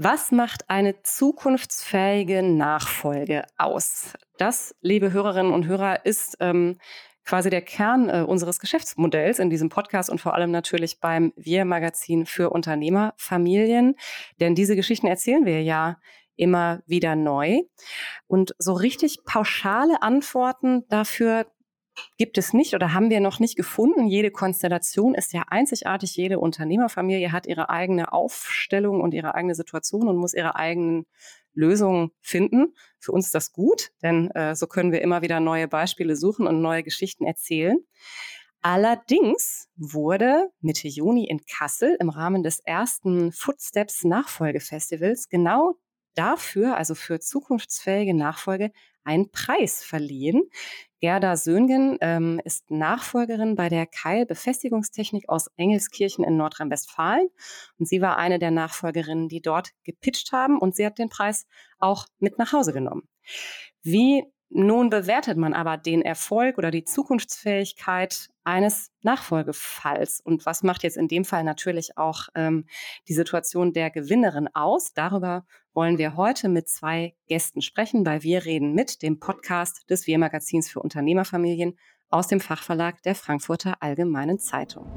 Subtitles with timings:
[0.00, 4.12] Was macht eine zukunftsfähige Nachfolge aus?
[4.36, 6.78] Das, liebe Hörerinnen und Hörer, ist ähm,
[7.24, 12.26] quasi der Kern äh, unseres Geschäftsmodells in diesem Podcast und vor allem natürlich beim Wir-Magazin
[12.26, 13.96] für Unternehmerfamilien.
[14.38, 15.98] Denn diese Geschichten erzählen wir ja
[16.36, 17.62] immer wieder neu.
[18.28, 21.46] Und so richtig pauschale Antworten dafür
[22.16, 24.06] gibt es nicht oder haben wir noch nicht gefunden.
[24.06, 26.16] Jede Konstellation ist ja einzigartig.
[26.16, 31.06] Jede Unternehmerfamilie hat ihre eigene Aufstellung und ihre eigene Situation und muss ihre eigenen
[31.54, 32.74] Lösungen finden.
[32.98, 36.46] Für uns ist das gut, denn äh, so können wir immer wieder neue Beispiele suchen
[36.46, 37.78] und neue Geschichten erzählen.
[38.60, 45.76] Allerdings wurde Mitte Juni in Kassel im Rahmen des ersten Footsteps Nachfolgefestivals genau
[46.14, 48.72] dafür, also für zukunftsfähige Nachfolge,
[49.04, 50.42] einen Preis verliehen.
[51.00, 57.28] Gerda Söhngen ähm, ist Nachfolgerin bei der Keil Befestigungstechnik aus Engelskirchen in Nordrhein-Westfalen.
[57.78, 61.46] Und sie war eine der Nachfolgerinnen, die dort gepitcht haben und sie hat den Preis
[61.78, 63.08] auch mit nach Hause genommen.
[63.82, 70.20] Wie nun bewertet man aber den Erfolg oder die Zukunftsfähigkeit eines Nachfolgefalls.
[70.20, 72.64] Und was macht jetzt in dem Fall natürlich auch ähm,
[73.08, 74.94] die Situation der Gewinnerin aus?
[74.94, 75.44] Darüber
[75.78, 80.68] wollen wir heute mit zwei Gästen sprechen bei Wir reden mit, dem Podcast des Wir-Magazins
[80.68, 81.78] für Unternehmerfamilien
[82.10, 84.90] aus dem Fachverlag der Frankfurter Allgemeinen Zeitung.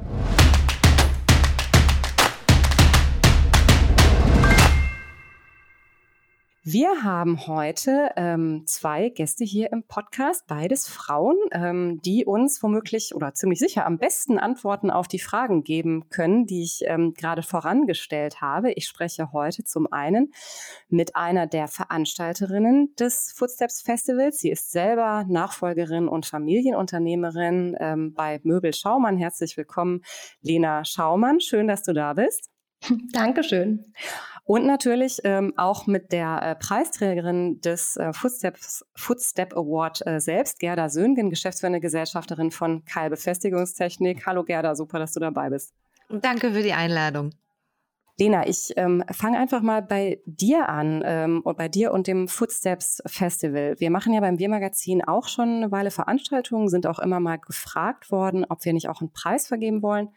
[6.63, 13.15] Wir haben heute ähm, zwei Gäste hier im Podcast, beides Frauen, ähm, die uns womöglich
[13.15, 17.41] oder ziemlich sicher am besten Antworten auf die Fragen geben können, die ich ähm, gerade
[17.41, 18.73] vorangestellt habe.
[18.73, 20.33] Ich spreche heute zum einen
[20.87, 24.37] mit einer der Veranstalterinnen des Footsteps Festivals.
[24.37, 29.17] Sie ist selber Nachfolgerin und Familienunternehmerin ähm, bei Möbel Schaumann.
[29.17, 30.03] Herzlich willkommen,
[30.41, 31.39] Lena Schaumann.
[31.39, 32.51] Schön, dass du da bist.
[33.13, 33.93] Dankeschön.
[34.43, 40.59] Und natürlich ähm, auch mit der äh, Preisträgerin des äh, Footsteps, Footstep Award äh, selbst,
[40.59, 44.25] Gerda Söhngen, geschäftsführende Gesellschafterin von Keil Befestigungstechnik.
[44.25, 45.73] Hallo Gerda, super, dass du dabei bist.
[46.09, 47.31] Danke für die Einladung.
[48.21, 52.27] Lena, ich ähm, fange einfach mal bei dir an ähm, und bei dir und dem
[52.27, 53.75] Footsteps Festival.
[53.79, 58.11] Wir machen ja beim Wir-Magazin auch schon eine Weile Veranstaltungen, sind auch immer mal gefragt
[58.11, 60.09] worden, ob wir nicht auch einen Preis vergeben wollen.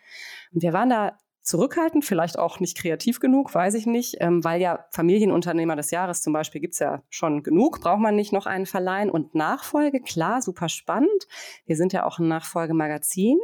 [0.53, 4.61] Und wir waren da zurückhaltend, vielleicht auch nicht kreativ genug, weiß ich nicht, ähm, weil
[4.61, 8.67] ja Familienunternehmer des Jahres zum Beispiel gibt's ja schon genug, braucht man nicht noch einen
[8.67, 11.29] verleihen und Nachfolge, klar, super spannend.
[11.67, 13.39] Wir sind ja auch ein Nachfolgemagazin.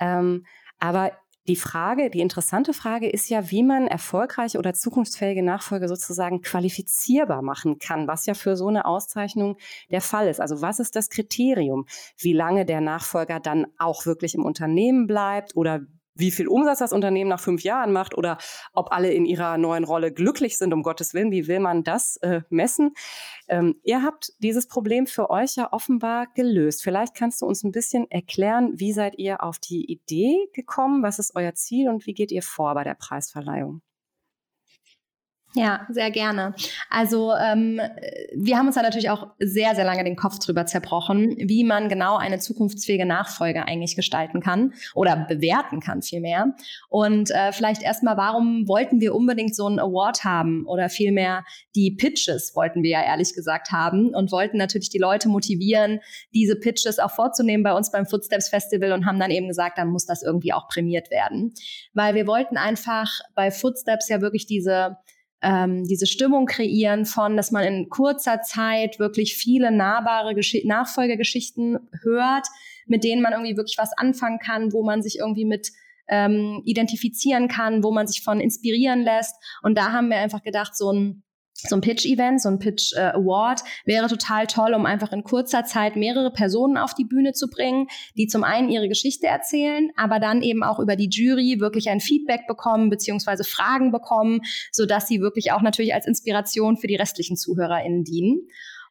[0.00, 0.44] Ähm,
[0.80, 1.12] aber
[1.46, 7.40] die Frage, die interessante Frage ist ja, wie man erfolgreiche oder zukunftsfähige Nachfolge sozusagen qualifizierbar
[7.40, 9.56] machen kann, was ja für so eine Auszeichnung
[9.90, 10.40] der Fall ist.
[10.40, 11.86] Also was ist das Kriterium?
[12.18, 15.80] Wie lange der Nachfolger dann auch wirklich im Unternehmen bleibt oder
[16.18, 18.38] wie viel Umsatz das Unternehmen nach fünf Jahren macht oder
[18.72, 21.30] ob alle in ihrer neuen Rolle glücklich sind, um Gottes Willen.
[21.30, 22.92] Wie will man das äh, messen?
[23.48, 26.82] Ähm, ihr habt dieses Problem für euch ja offenbar gelöst.
[26.82, 31.02] Vielleicht kannst du uns ein bisschen erklären, wie seid ihr auf die Idee gekommen?
[31.02, 33.80] Was ist euer Ziel und wie geht ihr vor bei der Preisverleihung?
[35.54, 36.54] Ja, sehr gerne.
[36.90, 37.80] Also ähm,
[38.34, 41.88] wir haben uns da natürlich auch sehr, sehr lange den Kopf drüber zerbrochen, wie man
[41.88, 46.54] genau eine zukunftsfähige Nachfolge eigentlich gestalten kann oder bewerten kann vielmehr.
[46.90, 51.44] Und äh, vielleicht erstmal, warum wollten wir unbedingt so einen Award haben oder vielmehr
[51.74, 56.00] die Pitches wollten wir ja ehrlich gesagt haben und wollten natürlich die Leute motivieren,
[56.34, 59.88] diese Pitches auch vorzunehmen bei uns beim Footsteps Festival und haben dann eben gesagt, dann
[59.88, 61.54] muss das irgendwie auch prämiert werden.
[61.94, 64.98] Weil wir wollten einfach bei Footsteps ja wirklich diese
[65.42, 71.78] ähm, diese Stimmung kreieren von, dass man in kurzer Zeit wirklich viele nahbare Gesch Nachfolgegeschichten
[72.02, 72.46] hört,
[72.86, 75.70] mit denen man irgendwie wirklich was anfangen kann, wo man sich irgendwie mit
[76.08, 79.34] ähm, identifizieren kann, wo man sich von inspirieren lässt.
[79.62, 81.22] Und da haben wir einfach gedacht, so ein
[81.66, 86.32] so ein Pitch-Event, so ein Pitch-Award wäre total toll, um einfach in kurzer Zeit mehrere
[86.32, 90.62] Personen auf die Bühne zu bringen, die zum einen ihre Geschichte erzählen, aber dann eben
[90.62, 95.50] auch über die Jury wirklich ein Feedback bekommen beziehungsweise Fragen bekommen, so dass sie wirklich
[95.50, 98.46] auch natürlich als Inspiration für die restlichen ZuhörerInnen dienen.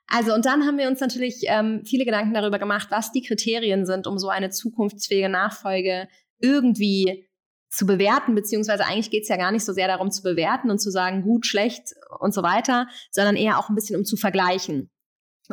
[0.07, 3.85] Also und dann haben wir uns natürlich ähm, viele Gedanken darüber gemacht, was die Kriterien
[3.85, 6.07] sind, um so eine zukunftsfähige Nachfolge
[6.39, 7.26] irgendwie
[7.69, 10.79] zu bewerten, beziehungsweise eigentlich geht es ja gar nicht so sehr darum zu bewerten und
[10.79, 14.89] zu sagen, gut, schlecht und so weiter, sondern eher auch ein bisschen um zu vergleichen.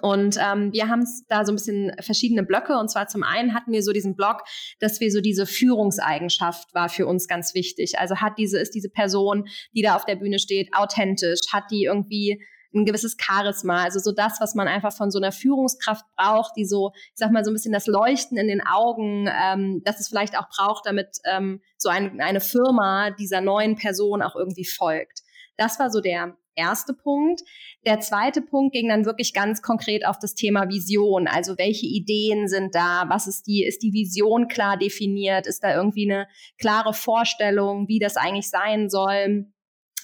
[0.03, 2.77] Und ähm, wir haben da so ein bisschen verschiedene Blöcke.
[2.79, 4.43] Und zwar zum einen hatten wir so diesen Block,
[4.81, 7.99] dass wir so diese Führungseigenschaft war für uns ganz wichtig.
[7.99, 11.85] Also hat diese, ist diese Person, die da auf der Bühne steht, authentisch, hat die
[11.85, 12.43] irgendwie
[12.75, 16.65] ein gewisses Charisma, also so das, was man einfach von so einer Führungskraft braucht, die
[16.65, 20.09] so, ich sag mal, so ein bisschen das Leuchten in den Augen, ähm, das es
[20.09, 25.23] vielleicht auch braucht, damit ähm, so ein, eine Firma dieser neuen Person auch irgendwie folgt.
[25.57, 27.43] Das war so der erste Punkt.
[27.87, 31.27] Der zweite Punkt ging dann wirklich ganz konkret auf das Thema Vision.
[31.27, 33.05] Also welche Ideen sind da?
[33.09, 35.47] Was ist die, ist die Vision klar definiert?
[35.47, 36.27] Ist da irgendwie eine
[36.59, 39.47] klare Vorstellung, wie das eigentlich sein soll?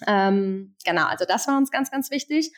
[0.07, 2.53] Ähm, genau, also das war uns ganz, ganz wichtig.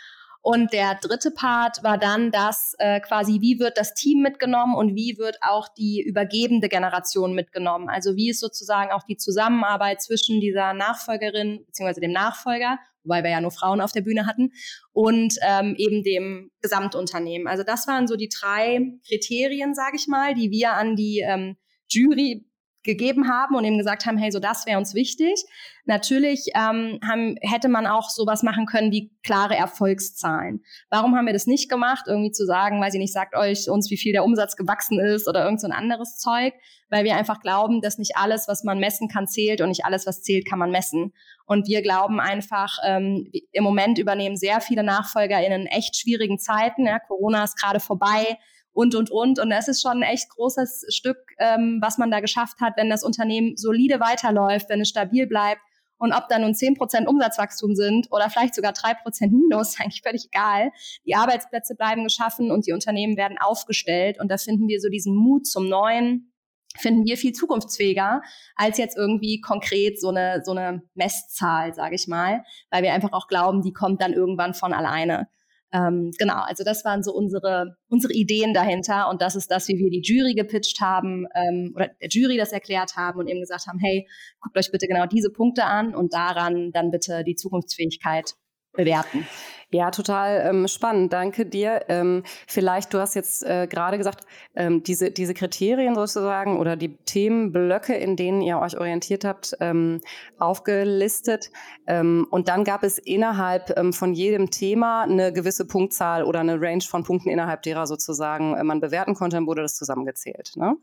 [0.45, 4.97] Und der dritte Part war dann das äh, quasi, wie wird das Team mitgenommen und
[4.97, 7.89] wie wird auch die übergebende Generation mitgenommen.
[7.89, 12.01] Also wie ist sozusagen auch die Zusammenarbeit zwischen dieser Nachfolgerin bzw.
[12.01, 14.51] dem Nachfolger, wobei wir ja nur Frauen auf der Bühne hatten,
[14.91, 17.47] und ähm, eben dem Gesamtunternehmen.
[17.47, 21.57] Also das waren so die drei Kriterien, sage ich mal, die wir an die ähm,
[21.89, 22.45] Jury
[22.83, 25.45] gegeben haben und eben gesagt haben, hey, so das wäre uns wichtig.
[25.85, 30.63] Natürlich ähm, haben, hätte man auch sowas machen können wie klare Erfolgszahlen.
[30.91, 32.05] Warum haben wir das nicht gemacht?
[32.07, 35.29] Irgendwie zu sagen, weiß ich nicht, sagt euch uns, wie viel der Umsatz gewachsen ist
[35.29, 36.55] oder irgend so ein anderes Zeug,
[36.89, 40.07] weil wir einfach glauben, dass nicht alles, was man messen kann, zählt und nicht alles,
[40.07, 41.13] was zählt, kann man messen.
[41.47, 46.87] Und wir glauben einfach, ähm, im Moment übernehmen sehr viele Nachfolger in echt schwierigen Zeiten.
[46.87, 48.39] Ja, Corona ist gerade vorbei
[48.73, 49.39] und, und, und.
[49.39, 52.91] Und das ist schon ein echt großes Stück, ähm, was man da geschafft hat, wenn
[52.91, 55.61] das Unternehmen solide weiterläuft, wenn es stabil bleibt.
[55.99, 60.03] Und ob da nun zehn Prozent Umsatzwachstum sind oder vielleicht sogar drei Prozent Minus, eigentlich
[60.03, 60.73] völlig egal.
[61.07, 64.19] Die Arbeitsplätze bleiben geschaffen und die Unternehmen werden aufgestellt.
[64.19, 66.33] Und da finden wir so diesen Mut zum Neuen,
[66.77, 68.23] finden wir viel zukunftsfähiger
[68.57, 73.13] als jetzt irgendwie konkret so eine, so eine Messzahl, sage ich mal, weil wir einfach
[73.13, 75.29] auch glauben, die kommt dann irgendwann von alleine.
[75.73, 79.79] Ähm, genau, also das waren so unsere, unsere Ideen dahinter und das ist das, wie
[79.79, 83.67] wir die Jury gepitcht haben ähm, oder der Jury das erklärt haben und eben gesagt
[83.67, 84.07] haben, hey,
[84.41, 88.35] guckt euch bitte genau diese Punkte an und daran dann bitte die Zukunftsfähigkeit
[88.73, 89.27] bewerten.
[89.75, 91.15] Ja, total ähm, spannend.
[91.15, 91.87] Danke dir.
[91.89, 96.99] Ähm, vielleicht, du hast jetzt äh, gerade gesagt, ähm, diese, diese Kriterien sozusagen oder die
[96.99, 100.03] Themenblöcke, in denen ihr euch orientiert habt, ähm,
[100.39, 101.51] aufgelistet.
[101.87, 106.61] Ähm, und dann gab es innerhalb ähm, von jedem Thema eine gewisse Punktzahl oder eine
[106.61, 110.53] Range von Punkten, innerhalb derer sozusagen äh, man bewerten konnte, dann wurde das zusammengezählt.
[110.57, 110.77] Ne?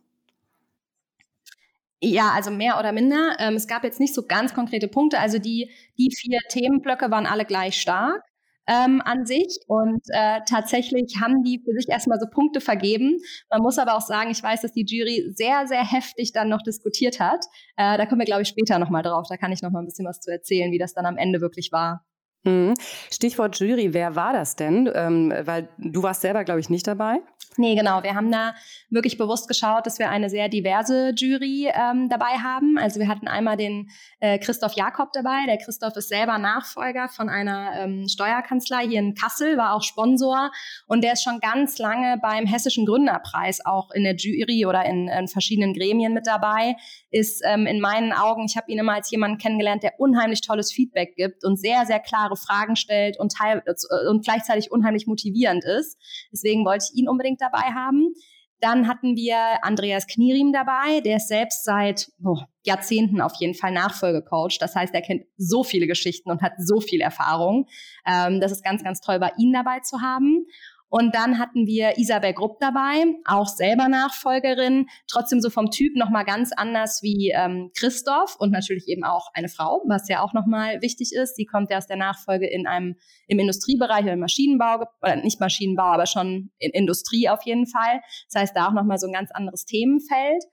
[2.02, 3.36] Ja, also mehr oder minder.
[3.40, 5.20] Ähm, es gab jetzt nicht so ganz konkrete Punkte.
[5.20, 8.24] Also die, die vier Themenblöcke waren alle gleich stark
[8.68, 13.18] ähm, an sich und äh, tatsächlich haben die für sich erstmal so Punkte vergeben.
[13.50, 16.62] Man muss aber auch sagen, ich weiß, dass die Jury sehr, sehr heftig dann noch
[16.62, 17.44] diskutiert hat.
[17.76, 19.28] Äh, da kommen wir, glaube ich, später nochmal drauf.
[19.28, 21.72] Da kann ich nochmal ein bisschen was zu erzählen, wie das dann am Ende wirklich
[21.74, 22.06] war.
[22.44, 22.74] Mhm.
[23.12, 24.90] Stichwort Jury, wer war das denn?
[24.94, 27.20] Ähm, weil du warst selber, glaube ich, nicht dabei.
[27.58, 28.04] Nee, genau.
[28.04, 28.54] Wir haben da
[28.90, 32.78] wirklich bewusst geschaut, dass wir eine sehr diverse Jury ähm, dabei haben.
[32.78, 33.90] Also wir hatten einmal den
[34.22, 35.46] äh, Christoph Jakob dabei.
[35.46, 40.52] Der Christoph ist selber Nachfolger von einer ähm, Steuerkanzlei hier in Kassel, war auch Sponsor
[40.88, 45.10] und der ist schon ganz lange beim Hessischen Gründerpreis auch in der Jury oder in,
[45.10, 46.76] in verschiedenen Gremien mit dabei.
[47.12, 50.72] Ist ähm, in meinen Augen, ich habe ihn immer als jemanden kennengelernt, der unheimlich tolles
[50.72, 55.64] Feedback gibt und sehr, sehr klare Fragen stellt und, teil äh, und gleichzeitig unheimlich motivierend
[55.66, 55.98] ist.
[56.32, 58.14] Deswegen wollte ich ihn unbedingt dabei haben.
[58.62, 63.72] Dann hatten wir Andreas Knierim dabei, der ist selbst seit oh, Jahrzehnten auf jeden Fall
[63.72, 64.58] Nachfolgecoach.
[64.60, 67.68] Das heißt, er kennt so viele Geschichten und hat so viel Erfahrung.
[68.06, 70.46] Ähm, das ist ganz, ganz toll, bei ihm dabei zu haben.
[70.90, 76.26] Und dann hatten wir Isabel Grupp dabei, auch selber Nachfolgerin, trotzdem so vom Typ nochmal
[76.26, 80.82] ganz anders wie ähm, Christoph und natürlich eben auch eine Frau, was ja auch nochmal
[80.82, 81.36] wichtig ist.
[81.36, 82.96] Sie kommt ja aus der Nachfolge in einem
[83.28, 88.02] im Industriebereich oder im Maschinenbau, oder nicht Maschinenbau, aber schon in Industrie auf jeden Fall.
[88.32, 90.44] Das heißt, da auch nochmal so ein ganz anderes Themenfeld.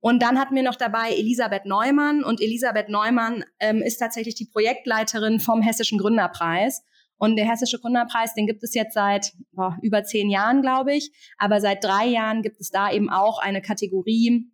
[0.00, 2.22] Und dann hatten wir noch dabei Elisabeth Neumann.
[2.22, 6.84] Und Elisabeth Neumann ähm, ist tatsächlich die Projektleiterin vom Hessischen Gründerpreis.
[7.18, 11.10] Und der Hessische Gründerpreis, den gibt es jetzt seit boah, über zehn Jahren, glaube ich.
[11.36, 14.50] Aber seit drei Jahren gibt es da eben auch eine Kategorie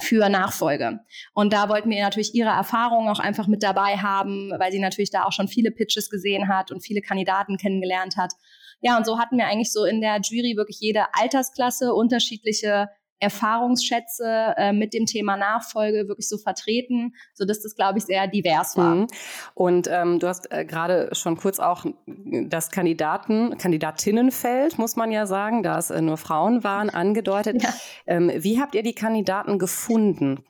[0.00, 1.00] für Nachfolge.
[1.34, 5.10] Und da wollten wir natürlich ihre Erfahrungen auch einfach mit dabei haben, weil sie natürlich
[5.10, 8.32] da auch schon viele Pitches gesehen hat und viele Kandidaten kennengelernt hat.
[8.80, 12.88] Ja, und so hatten wir eigentlich so in der Jury wirklich jede Altersklasse unterschiedliche
[13.20, 18.26] Erfahrungsschätze äh, mit dem Thema Nachfolge wirklich so vertreten, so dass das, glaube ich, sehr
[18.26, 18.94] divers war.
[18.94, 19.06] Mhm.
[19.54, 25.26] Und ähm, du hast äh, gerade schon kurz auch das Kandidaten, Kandidatinnenfeld, muss man ja
[25.26, 27.62] sagen, da es äh, nur Frauen waren, angedeutet.
[27.68, 27.74] Ja.
[28.06, 30.44] Ähm, wie habt ihr die Kandidaten gefunden?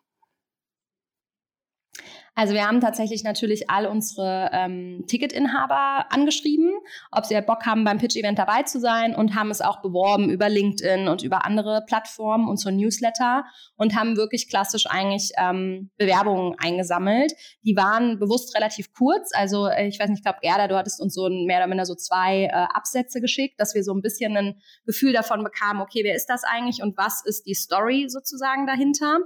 [2.39, 6.71] Also wir haben tatsächlich natürlich all unsere ähm, Ticketinhaber angeschrieben,
[7.11, 10.49] ob sie Bock haben, beim Pitch-Event dabei zu sein und haben es auch beworben über
[10.49, 13.43] LinkedIn und über andere Plattformen, unsere Newsletter
[13.75, 17.33] und haben wirklich klassisch eigentlich ähm, Bewerbungen eingesammelt.
[17.65, 19.31] Die waren bewusst relativ kurz.
[19.35, 21.67] Also äh, ich weiß nicht, ich glaube, Gerda, du hattest uns so ein, mehr oder
[21.67, 25.83] minder so zwei äh, Absätze geschickt, dass wir so ein bisschen ein Gefühl davon bekamen,
[25.83, 29.19] okay, wer ist das eigentlich und was ist die Story sozusagen dahinter?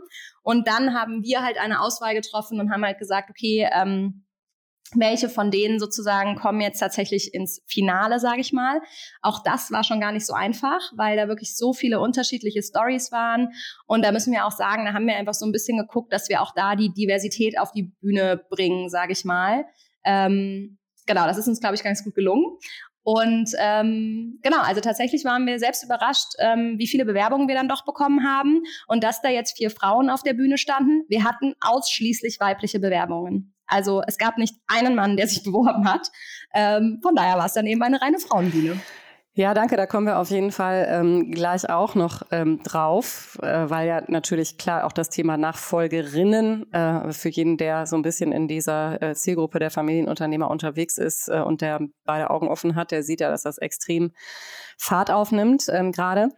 [0.42, 4.24] Und dann haben wir halt eine Auswahl getroffen und haben halt gesagt, okay, ähm,
[4.94, 8.80] welche von denen sozusagen kommen jetzt tatsächlich ins Finale, sage ich mal.
[9.22, 13.12] Auch das war schon gar nicht so einfach, weil da wirklich so viele unterschiedliche Stories
[13.12, 13.48] waren.
[13.86, 16.28] Und da müssen wir auch sagen, da haben wir einfach so ein bisschen geguckt, dass
[16.28, 19.64] wir auch da die Diversität auf die Bühne bringen, sage ich mal.
[20.04, 22.44] Ähm, genau, das ist uns, glaube ich, ganz gut gelungen.
[23.04, 27.68] Und ähm, genau, also tatsächlich waren wir selbst überrascht, ähm, wie viele Bewerbungen wir dann
[27.68, 31.04] doch bekommen haben und dass da jetzt vier Frauen auf der Bühne standen.
[31.08, 33.54] Wir hatten ausschließlich weibliche Bewerbungen.
[33.66, 36.08] Also es gab nicht einen Mann, der sich beworben hat.
[36.54, 38.80] Ähm, von daher war es dann eben eine reine Frauenbühne.
[39.34, 39.78] Ja, danke.
[39.78, 44.02] Da kommen wir auf jeden Fall ähm, gleich auch noch ähm, drauf, äh, weil ja
[44.08, 49.00] natürlich klar auch das Thema Nachfolgerinnen äh, für jeden, der so ein bisschen in dieser
[49.00, 53.20] äh, Zielgruppe der Familienunternehmer unterwegs ist äh, und der beide Augen offen hat, der sieht
[53.20, 54.12] ja, dass das extrem
[54.76, 56.28] Fahrt aufnimmt ähm, gerade.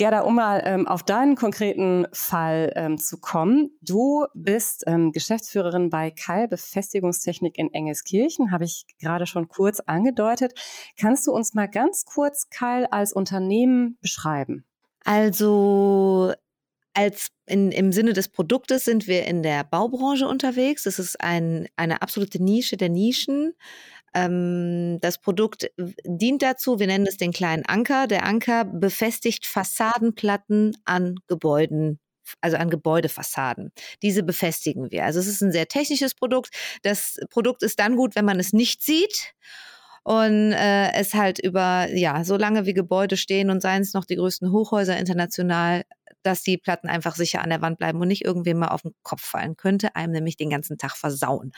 [0.00, 3.68] Gerda, um mal ähm, auf deinen konkreten Fall ähm, zu kommen.
[3.82, 10.54] Du bist ähm, Geschäftsführerin bei Keil Befestigungstechnik in Engelskirchen, habe ich gerade schon kurz angedeutet.
[10.98, 14.64] Kannst du uns mal ganz kurz Keil als Unternehmen beschreiben?
[15.04, 16.32] Also
[16.94, 20.84] als in, im Sinne des Produktes sind wir in der Baubranche unterwegs.
[20.84, 23.52] Das ist ein, eine absolute Nische der Nischen.
[24.14, 25.70] Ähm, das Produkt
[26.04, 28.06] dient dazu, wir nennen es den kleinen Anker.
[28.06, 32.00] Der Anker befestigt Fassadenplatten an Gebäuden
[32.40, 33.72] also an Gebäudefassaden.
[34.02, 35.04] Diese befestigen wir.
[35.04, 36.50] Also es ist ein sehr technisches Produkt.
[36.82, 39.34] Das Produkt ist dann gut, wenn man es nicht sieht
[40.02, 44.04] und äh, es halt über, ja, so lange wie Gebäude stehen und seien es noch
[44.04, 45.84] die größten Hochhäuser international,
[46.22, 48.92] dass die Platten einfach sicher an der Wand bleiben und nicht irgendwem mal auf den
[49.02, 49.56] Kopf fallen.
[49.56, 51.52] Könnte einem nämlich den ganzen Tag versauen.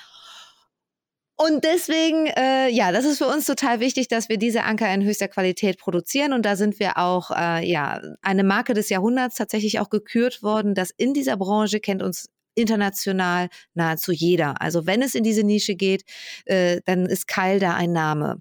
[1.45, 5.03] Und deswegen, äh, ja, das ist für uns total wichtig, dass wir diese Anker in
[5.03, 6.33] höchster Qualität produzieren.
[6.33, 10.75] Und da sind wir auch, äh, ja, eine Marke des Jahrhunderts tatsächlich auch gekürt worden.
[10.75, 14.61] dass in dieser Branche kennt uns international nahezu jeder.
[14.61, 16.05] Also wenn es in diese Nische geht,
[16.45, 18.41] äh, dann ist Keil da ein Name.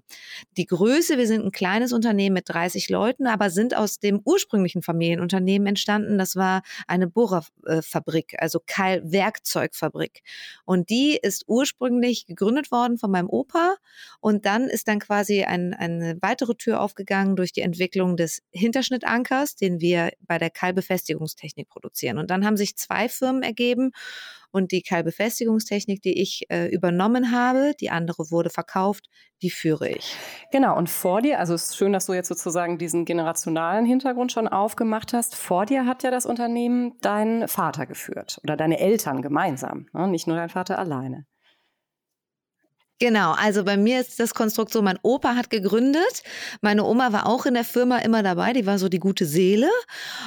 [0.56, 4.82] Die Größe, wir sind ein kleines Unternehmen mit 30 Leuten, aber sind aus dem ursprünglichen
[4.82, 6.18] Familienunternehmen entstanden.
[6.18, 10.22] Das war eine Bohrerfabrik, also Keil Werkzeugfabrik.
[10.64, 13.76] Und die ist ursprünglich gegründet worden von meinem Opa
[14.20, 19.56] und dann ist dann quasi ein, eine weitere Tür aufgegangen durch die Entwicklung des Hinterschnittankers,
[19.56, 22.18] den wir bei der Keil Befestigungstechnik produzieren.
[22.18, 23.92] Und dann haben sich zwei Firmen ergeben
[24.52, 29.08] und die Keilbefestigungstechnik, die ich äh, übernommen habe, die andere wurde verkauft,
[29.40, 30.14] die führe ich.
[30.52, 34.30] Genau, und vor dir, also es ist schön, dass du jetzt sozusagen diesen generationalen Hintergrund
[34.30, 35.34] schon aufgemacht hast.
[35.34, 40.06] Vor dir hat ja das Unternehmen dein Vater geführt oder deine Eltern gemeinsam, ne?
[40.06, 41.26] nicht nur dein Vater alleine.
[43.02, 46.22] Genau, also bei mir ist das Konstrukt so, mein Opa hat gegründet,
[46.60, 49.68] meine Oma war auch in der Firma immer dabei, die war so die gute Seele.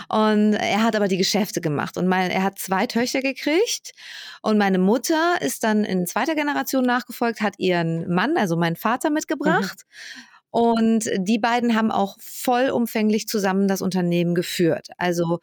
[0.10, 1.96] Und er hat aber die Geschäfte gemacht.
[1.96, 3.94] Und mein, er hat zwei Töchter gekriegt.
[4.41, 9.10] Und meine Mutter ist dann in zweiter Generation nachgefolgt, hat ihren Mann, also meinen Vater
[9.10, 9.86] mitgebracht.
[9.88, 14.88] Mhm und die beiden haben auch vollumfänglich zusammen das Unternehmen geführt.
[14.97, 15.39] Also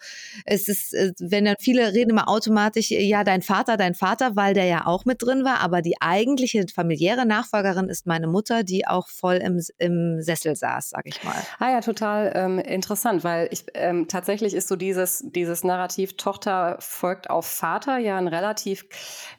[0.46, 4.54] es ist, äh, wenn dann viele reden immer automatisch, ja, dein Vater, dein Vater, weil
[4.54, 8.86] der ja auch mit drin war, aber die eigentliche familiäre Nachfolgerin ist meine Mutter, die
[8.86, 11.36] auch voll im, im Sessel saß, sag ich mal.
[11.58, 16.78] Ah ja, total ähm, interessant, weil ich ähm, tatsächlich ist so dieses, dieses Narrativ Tochter
[16.80, 18.86] folgt auf Vater ja ein relativ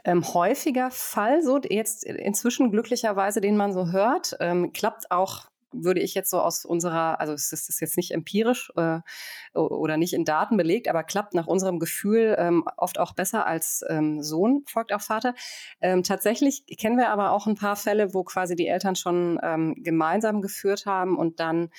[0.06, 6.02] ähm, häufiger Fall, so jetzt inzwischen glücklicherweise, den man so hört, ähm, klappt auch würde
[6.02, 9.00] ich jetzt so aus unserer, also es ist jetzt nicht empirisch äh,
[9.54, 13.84] oder nicht in Daten belegt, aber klappt nach unserem Gefühl ähm, oft auch besser als
[13.90, 15.36] ähm, Sohn folgt auch Vater.
[15.82, 19.76] Ähm, tatsächlich kennen wir aber auch ein paar Fälle, wo quasi die Eltern schon ähm,
[19.78, 21.70] gemeinsam geführt haben und dann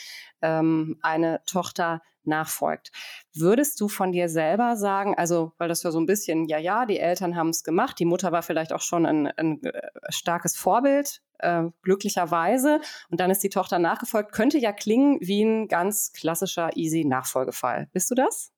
[0.42, 2.90] ähm, eine Tochter nachfolgt.
[3.34, 6.86] Würdest du von dir selber sagen, also weil das ja so ein bisschen, ja, ja,
[6.86, 10.56] die Eltern haben es gemacht, die Mutter war vielleicht auch schon ein, ein äh, starkes
[10.56, 16.12] Vorbild, äh, glücklicherweise, und dann ist die Tochter nachgefolgt, könnte ja klingen wie ein ganz
[16.12, 17.88] klassischer easy Nachfolgefall.
[17.92, 18.50] Bist du das?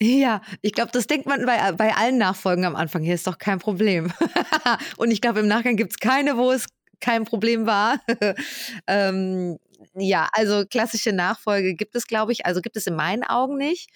[0.00, 3.02] Ja, ich glaube, das denkt man bei, bei allen Nachfolgen am Anfang.
[3.02, 4.12] Hier ist doch kein Problem.
[4.96, 6.66] und ich glaube, im Nachgang gibt es keine, wo es
[7.00, 8.00] kein Problem war.
[8.86, 9.58] ähm,
[9.94, 13.90] ja, also klassische Nachfolge gibt es, glaube ich, also gibt es in meinen Augen nicht.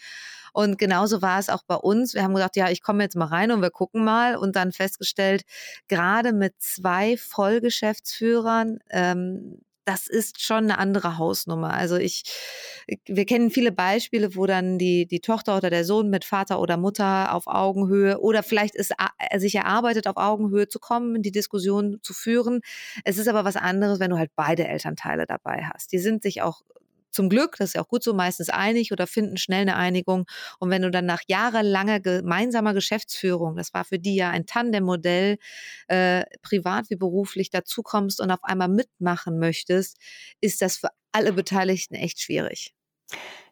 [0.53, 2.15] Und genauso war es auch bei uns.
[2.15, 4.73] Wir haben gesagt, ja, ich komme jetzt mal rein und wir gucken mal und dann
[4.73, 5.43] festgestellt,
[5.89, 11.73] gerade mit zwei Vollgeschäftsführern, ähm, das ist schon eine andere Hausnummer.
[11.73, 12.25] Also ich,
[13.07, 16.77] wir kennen viele Beispiele, wo dann die, die Tochter oder der Sohn mit Vater oder
[16.77, 22.01] Mutter auf Augenhöhe oder vielleicht ist er sich erarbeitet, auf Augenhöhe zu kommen, die Diskussion
[22.03, 22.61] zu führen.
[23.05, 25.91] Es ist aber was anderes, wenn du halt beide Elternteile dabei hast.
[25.93, 26.61] Die sind sich auch
[27.11, 30.27] zum Glück, das ist ja auch gut so, meistens einig oder finden schnell eine Einigung.
[30.59, 35.39] Und wenn du dann nach jahrelanger gemeinsamer Geschäftsführung, das war für die ja ein Tandem-Modell,
[35.89, 39.99] äh, privat wie beruflich dazukommst und auf einmal mitmachen möchtest,
[40.41, 42.75] ist das für alle Beteiligten echt schwierig.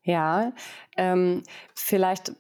[0.03, 0.53] Ja,
[0.97, 1.43] ähm,
[1.75, 2.33] vielleicht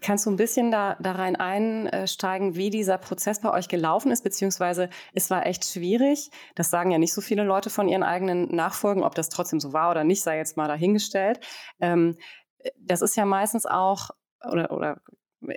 [0.00, 4.22] kannst du ein bisschen da, da rein einsteigen, wie dieser Prozess bei euch gelaufen ist,
[4.22, 6.30] beziehungsweise es war echt schwierig.
[6.54, 9.02] Das sagen ja nicht so viele Leute von ihren eigenen Nachfolgen.
[9.02, 11.40] Ob das trotzdem so war oder nicht, sei jetzt mal dahingestellt.
[11.80, 12.16] Ähm,
[12.78, 14.10] das ist ja meistens auch,
[14.44, 15.00] oder, oder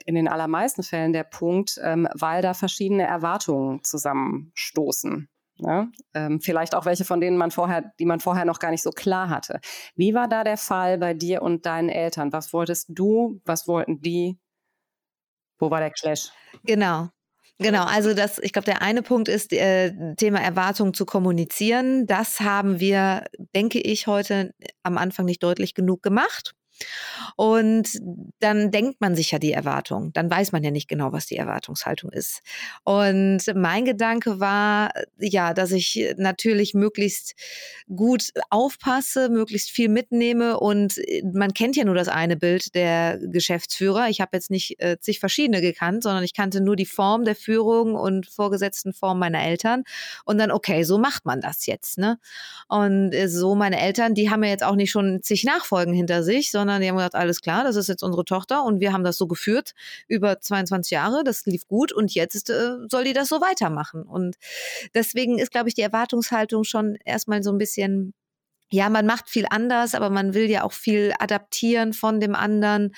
[0.06, 5.31] in den allermeisten Fällen der Punkt, ähm, weil da verschiedene Erwartungen zusammenstoßen.
[5.62, 5.92] Ne?
[6.14, 8.90] Ähm, vielleicht auch welche, von denen man vorher, die man vorher noch gar nicht so
[8.90, 9.60] klar hatte.
[9.96, 12.34] Wie war da der Fall bei dir und deinen Eltern?
[12.34, 13.40] Was wolltest du?
[13.46, 14.40] Was wollten die?
[15.60, 16.32] Wo war der Clash?
[16.64, 17.10] Genau.
[17.60, 22.08] Genau, also das, ich glaube, der eine Punkt ist, äh, Thema Erwartungen zu kommunizieren.
[22.08, 26.56] Das haben wir, denke ich, heute am Anfang nicht deutlich genug gemacht.
[27.36, 28.00] Und
[28.40, 30.14] dann denkt man sich ja die Erwartung.
[30.14, 32.42] Dann weiß man ja nicht genau, was die Erwartungshaltung ist.
[32.84, 37.36] Und mein Gedanke war, ja, dass ich natürlich möglichst
[37.94, 40.60] gut aufpasse, möglichst viel mitnehme.
[40.60, 41.02] Und
[41.34, 44.10] man kennt ja nur das eine Bild der Geschäftsführer.
[44.10, 47.36] Ich habe jetzt nicht äh, zig verschiedene gekannt, sondern ich kannte nur die Form der
[47.36, 49.84] Führung und vorgesetzten Form meiner Eltern.
[50.26, 51.98] Und dann, okay, so macht man das jetzt.
[51.98, 52.18] Ne?
[52.68, 56.24] Und äh, so meine Eltern, die haben ja jetzt auch nicht schon zig Nachfolgen hinter
[56.24, 58.94] sich, sondern sondern die haben gesagt, alles klar, das ist jetzt unsere Tochter und wir
[58.94, 59.74] haben das so geführt
[60.08, 64.04] über 22 Jahre, das lief gut und jetzt äh, soll die das so weitermachen.
[64.04, 64.38] Und
[64.94, 68.14] deswegen ist, glaube ich, die Erwartungshaltung schon erstmal so ein bisschen
[68.74, 72.96] ja, man macht viel anders, aber man will ja auch viel adaptieren von dem anderen.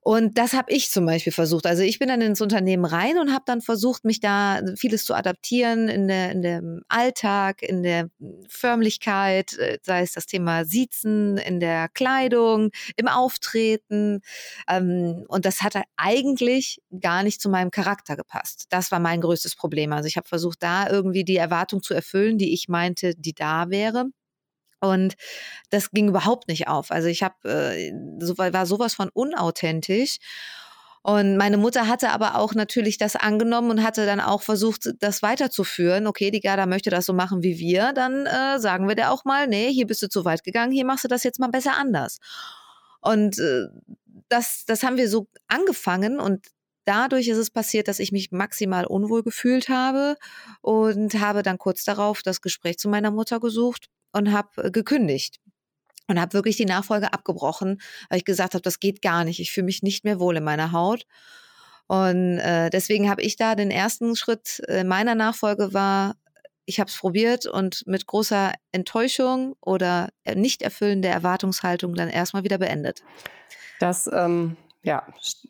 [0.00, 1.66] Und das habe ich zum Beispiel versucht.
[1.66, 5.14] Also ich bin dann ins Unternehmen rein und habe dann versucht, mich da vieles zu
[5.14, 8.08] adaptieren in, der, in dem Alltag, in der
[8.48, 14.20] Förmlichkeit, äh, sei es das Thema Siezen, in der Kleidung, im Auftreten.
[14.68, 18.66] Ähm, und das hat eigentlich gar nicht zu meinem Charakter gepasst.
[18.70, 19.92] Das war mein größtes Problem.
[19.92, 23.70] Also ich habe versucht, da irgendwie die Erwartung zu erfüllen, die ich meinte, die da
[23.70, 24.06] wäre.
[24.80, 25.14] Und
[25.70, 26.90] das ging überhaupt nicht auf.
[26.90, 30.18] Also ich habe, äh, so, war sowas von unauthentisch.
[31.02, 35.22] Und meine Mutter hatte aber auch natürlich das angenommen und hatte dann auch versucht, das
[35.22, 36.06] weiterzuführen.
[36.06, 39.24] Okay, die Gerda möchte das so machen wie wir, dann äh, sagen wir der auch
[39.24, 41.76] mal, nee, hier bist du zu weit gegangen, hier machst du das jetzt mal besser
[41.76, 42.18] anders.
[43.00, 43.68] Und äh,
[44.28, 46.46] das, das haben wir so angefangen und
[46.84, 50.16] dadurch ist es passiert, dass ich mich maximal unwohl gefühlt habe
[50.60, 55.40] und habe dann kurz darauf das Gespräch zu meiner Mutter gesucht und habe äh, gekündigt
[56.08, 59.40] und habe wirklich die Nachfolge abgebrochen, weil ich gesagt habe, das geht gar nicht.
[59.40, 61.06] Ich fühle mich nicht mehr wohl in meiner Haut.
[61.86, 66.16] Und äh, deswegen habe ich da den ersten Schritt äh, meiner Nachfolge war,
[66.66, 72.10] ich habe es probiert und mit großer Enttäuschung oder äh, nicht erfüllen der Erwartungshaltung dann
[72.10, 73.02] erstmal wieder beendet.
[73.80, 75.02] Das ähm, ja,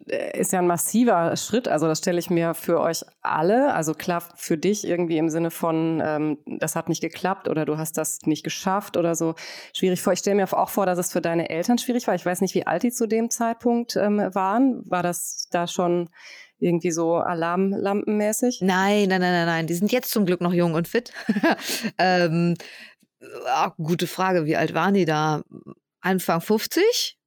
[0.07, 1.69] ist ja ein massiver Schritt.
[1.69, 5.51] Also das stelle ich mir für euch alle, also klar für dich irgendwie im Sinne
[5.51, 9.35] von, ähm, das hat nicht geklappt oder du hast das nicht geschafft oder so
[9.75, 10.15] schwierig vor.
[10.15, 12.15] Ich stelle mir auch vor, dass es für deine Eltern schwierig war.
[12.15, 14.83] Ich weiß nicht, wie alt die zu dem Zeitpunkt ähm, waren.
[14.91, 16.09] War das da schon
[16.59, 18.61] irgendwie so alarmlampenmäßig?
[18.63, 19.67] Nein, nein, nein, nein, nein.
[19.67, 21.13] Die sind jetzt zum Glück noch jung und fit.
[21.99, 22.57] ähm,
[23.47, 24.47] ach, gute Frage.
[24.47, 25.43] Wie alt waren die da?
[26.01, 27.18] Anfang 50?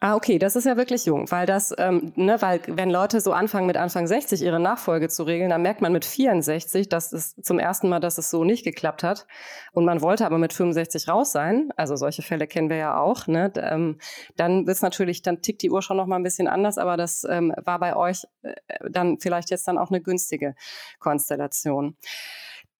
[0.00, 3.32] Ah, okay, das ist ja wirklich jung, weil das, ähm, ne, weil wenn Leute so
[3.32, 7.34] anfangen mit Anfang 60 ihre Nachfolge zu regeln, dann merkt man mit 64, dass es
[7.36, 9.26] zum ersten Mal, dass es so nicht geklappt hat.
[9.72, 13.26] Und man wollte aber mit 65 raus sein, also solche Fälle kennen wir ja auch,
[13.28, 13.98] ne, ähm,
[14.36, 17.24] dann wird's natürlich, dann tickt die Uhr schon noch mal ein bisschen anders, aber das
[17.24, 18.54] ähm, war bei euch äh,
[18.90, 20.54] dann vielleicht jetzt dann auch eine günstige
[20.98, 21.96] Konstellation.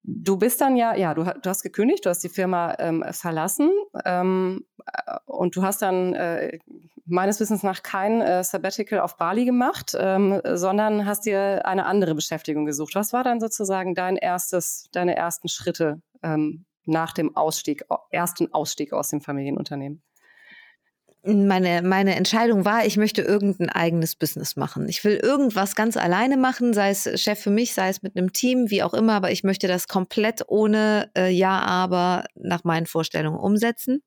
[0.07, 3.71] Du bist dann ja, ja, du, du hast gekündigt, du hast die Firma ähm, verlassen
[4.05, 6.59] ähm, äh, und du hast dann äh,
[7.05, 12.13] meines Wissens nach kein äh, Sabbatical auf Bali gemacht, ähm, sondern hast dir eine andere
[12.13, 12.93] Beschäftigung gesucht.
[12.93, 18.93] Was war dann sozusagen dein erstes, deine ersten Schritte ähm, nach dem Ausstieg, ersten Ausstieg
[18.93, 20.03] aus dem Familienunternehmen?
[21.25, 24.87] Meine, meine Entscheidung war, ich möchte irgendein eigenes Business machen.
[24.87, 28.31] Ich will irgendwas ganz alleine machen, sei es Chef für mich, sei es mit einem
[28.31, 32.85] Team, wie auch immer, aber ich möchte das komplett ohne äh, Ja, aber nach meinen
[32.85, 34.01] Vorstellungen umsetzen.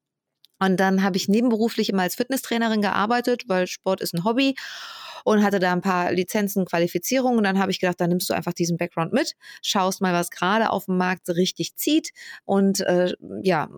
[0.60, 4.54] Und dann habe ich nebenberuflich immer als Fitnesstrainerin gearbeitet, weil Sport ist ein Hobby
[5.28, 7.38] und hatte da ein paar Lizenzen, Qualifizierungen.
[7.38, 10.30] Und dann habe ich gedacht, dann nimmst du einfach diesen Background mit, schaust mal, was
[10.30, 12.10] gerade auf dem Markt richtig zieht
[12.44, 13.68] und äh, ja,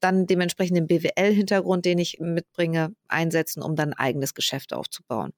[0.00, 5.32] dann dementsprechend den BWL-Hintergrund, den ich mitbringe, einsetzen, um dann ein eigenes Geschäft aufzubauen.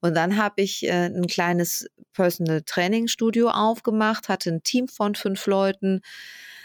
[0.00, 5.14] Und dann habe ich äh, ein kleines Personal Training Studio aufgemacht, hatte ein Team von
[5.14, 6.02] fünf Leuten.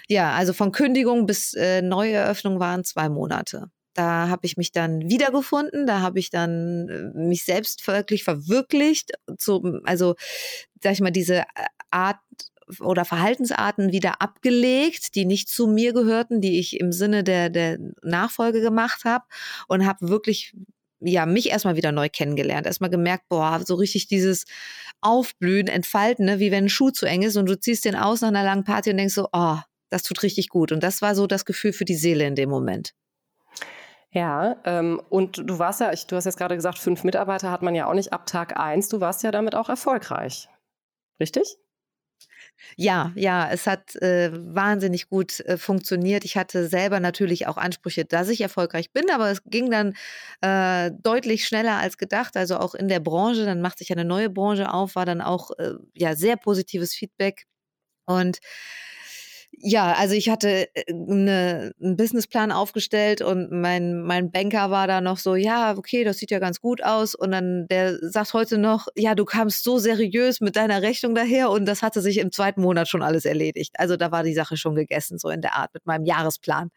[0.09, 3.69] Ja, also von Kündigung bis äh, Neueröffnung waren zwei Monate.
[3.99, 9.11] Da habe ich mich dann wiedergefunden, da habe ich dann äh, mich selbst wirklich verwirklicht,
[9.37, 10.15] zu, also
[10.81, 11.43] sag ich mal, diese äh,
[11.91, 12.19] Art
[12.79, 17.77] oder Verhaltensarten wieder abgelegt, die nicht zu mir gehörten, die ich im Sinne der, der
[18.01, 19.25] Nachfolge gemacht habe
[19.67, 20.55] und habe wirklich
[21.01, 22.67] ja, mich erstmal wieder neu kennengelernt.
[22.67, 24.45] Erstmal gemerkt, boah, so richtig dieses
[25.01, 26.39] Aufblühen, Entfalten, ne?
[26.39, 28.63] wie wenn ein Schuh zu eng ist und du ziehst den aus nach einer langen
[28.63, 29.57] Party und denkst so, oh,
[29.89, 30.71] das tut richtig gut.
[30.71, 32.93] Und das war so das Gefühl für die Seele in dem Moment.
[34.11, 37.61] Ja, ähm, und du warst ja, ich, du hast jetzt gerade gesagt, fünf Mitarbeiter hat
[37.61, 38.89] man ja auch nicht ab Tag eins.
[38.89, 40.49] Du warst ja damit auch erfolgreich.
[41.19, 41.57] Richtig?
[42.77, 46.25] Ja, ja, es hat äh, wahnsinnig gut äh, funktioniert.
[46.25, 49.95] Ich hatte selber natürlich auch Ansprüche, dass ich erfolgreich bin, aber es ging dann
[50.41, 52.35] äh, deutlich schneller als gedacht.
[52.37, 55.51] Also auch in der Branche, dann macht sich eine neue Branche auf, war dann auch
[55.57, 57.45] äh, ja sehr positives Feedback.
[58.05, 58.39] Und
[59.61, 65.01] ja, also ich hatte eine, äh, einen Businessplan aufgestellt und mein, mein Banker war da
[65.01, 67.15] noch so, ja, okay, das sieht ja ganz gut aus.
[67.15, 71.49] Und dann der sagt heute noch, ja, du kamst so seriös mit deiner Rechnung daher
[71.49, 73.75] und das hatte sich im zweiten Monat schon alles erledigt.
[73.77, 76.71] Also da war die Sache schon gegessen, so in der Art mit meinem Jahresplan.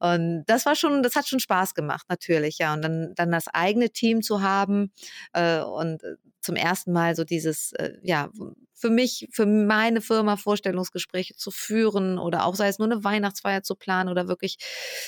[0.00, 2.72] Und das war schon, das hat schon Spaß gemacht, natürlich, ja.
[2.74, 4.92] Und dann, dann das eigene Team zu haben
[5.32, 8.30] äh, und äh, zum ersten Mal so dieses, äh, ja,
[8.78, 13.62] für mich, für meine Firma Vorstellungsgespräche zu führen oder auch sei es nur eine Weihnachtsfeier
[13.62, 14.58] zu planen oder wirklich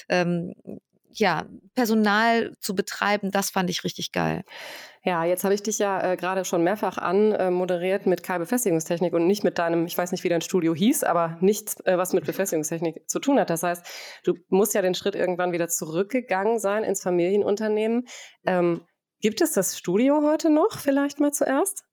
[0.09, 0.55] ähm,
[1.13, 4.43] ja, Personal zu betreiben, das fand ich richtig geil.
[5.03, 9.13] Ja, jetzt habe ich dich ja äh, gerade schon mehrfach anmoderiert äh, mit Kai Befestigungstechnik
[9.13, 12.13] und nicht mit deinem, ich weiß nicht, wie dein Studio hieß, aber nichts, äh, was
[12.13, 13.51] mit Befestigungstechnik zu tun hat.
[13.51, 13.85] Das heißt,
[14.25, 18.07] du musst ja den Schritt irgendwann wieder zurückgegangen sein ins Familienunternehmen.
[18.47, 18.83] Ähm,
[19.21, 21.85] gibt es das Studio heute noch vielleicht mal zuerst?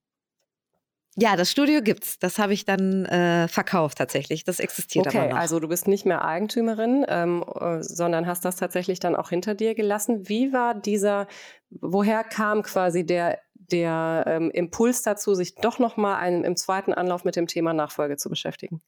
[1.19, 2.19] Ja, das Studio gibt's.
[2.19, 4.43] Das habe ich dann äh, verkauft tatsächlich.
[4.43, 5.37] Das existiert okay, aber noch.
[5.37, 9.55] Also du bist nicht mehr Eigentümerin, ähm, äh, sondern hast das tatsächlich dann auch hinter
[9.55, 10.29] dir gelassen.
[10.29, 11.27] Wie war dieser,
[11.71, 17.35] woher kam quasi der, der ähm, Impuls dazu, sich doch nochmal im zweiten Anlauf mit
[17.35, 18.83] dem Thema Nachfolge zu beschäftigen?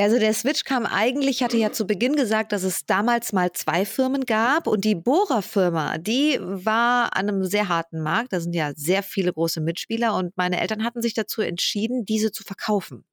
[0.00, 3.50] Also der Switch kam eigentlich, ich hatte ja zu Beginn gesagt, dass es damals mal
[3.50, 8.32] zwei Firmen gab und die Bohrer-Firma, die war an einem sehr harten Markt.
[8.32, 12.30] Da sind ja sehr viele große Mitspieler und meine Eltern hatten sich dazu entschieden, diese
[12.30, 13.04] zu verkaufen.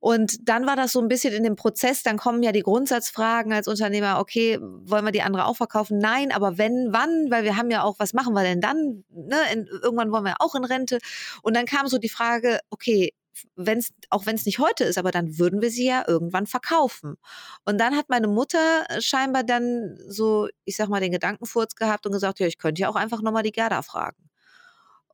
[0.00, 3.52] Und dann war das so ein bisschen in dem Prozess, dann kommen ja die Grundsatzfragen
[3.54, 5.98] als Unternehmer, okay, wollen wir die andere auch verkaufen?
[5.98, 7.30] Nein, aber wenn, wann?
[7.30, 9.04] Weil wir haben ja auch, was machen wir denn dann?
[9.10, 9.36] Ne?
[9.52, 10.98] In, irgendwann wollen wir auch in Rente.
[11.42, 13.14] Und dann kam so die Frage, okay,
[13.56, 17.16] wenn's, auch wenn es nicht heute ist, aber dann würden wir sie ja irgendwann verkaufen.
[17.64, 22.06] Und dann hat meine Mutter äh, scheinbar dann so, ich sag mal, den Gedankenfurz gehabt
[22.06, 24.30] und gesagt, ja, ich könnte ja auch einfach nochmal die Gerda fragen.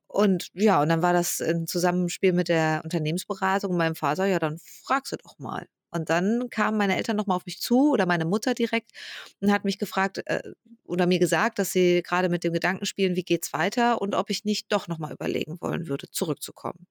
[0.07, 4.39] Und ja, und dann war das ein Zusammenspiel mit der Unternehmensberatung und meinem Vater, ja,
[4.39, 5.67] dann frag sie doch mal.
[5.93, 8.91] Und dann kamen meine Eltern nochmal auf mich zu oder meine Mutter direkt
[9.41, 10.41] und hat mich gefragt äh,
[10.85, 14.29] oder mir gesagt, dass sie gerade mit dem Gedanken spielen, wie geht's weiter und ob
[14.29, 16.87] ich nicht doch nochmal überlegen wollen würde, zurückzukommen.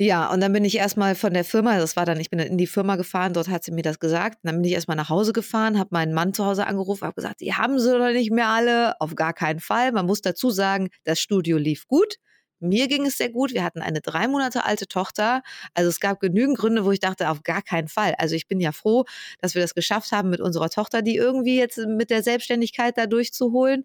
[0.00, 2.56] Ja, und dann bin ich erstmal von der Firma, das war dann, ich bin in
[2.56, 4.38] die Firma gefahren, dort hat sie mir das gesagt.
[4.44, 7.16] Und dann bin ich erstmal nach Hause gefahren, habe meinen Mann zu Hause angerufen, habe
[7.16, 9.90] gesagt, die haben sie doch nicht mehr alle, auf gar keinen Fall.
[9.90, 12.14] Man muss dazu sagen, das Studio lief gut.
[12.60, 13.52] Mir ging es sehr gut.
[13.52, 15.42] Wir hatten eine drei Monate alte Tochter.
[15.74, 18.14] Also es gab genügend Gründe, wo ich dachte, auf gar keinen Fall.
[18.18, 19.04] Also ich bin ja froh,
[19.40, 23.06] dass wir das geschafft haben mit unserer Tochter, die irgendwie jetzt mit der Selbstständigkeit da
[23.06, 23.84] durchzuholen.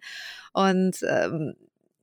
[0.52, 1.54] Und ähm,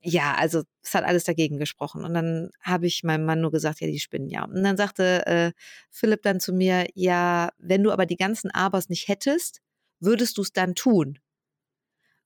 [0.02, 2.04] ja, also es hat alles dagegen gesprochen.
[2.04, 4.44] Und dann habe ich meinem Mann nur gesagt, ja, die spinnen ja.
[4.44, 5.52] Und dann sagte äh,
[5.90, 9.60] Philipp dann zu mir, ja, wenn du aber die ganzen Abers nicht hättest,
[10.00, 11.18] würdest du es dann tun?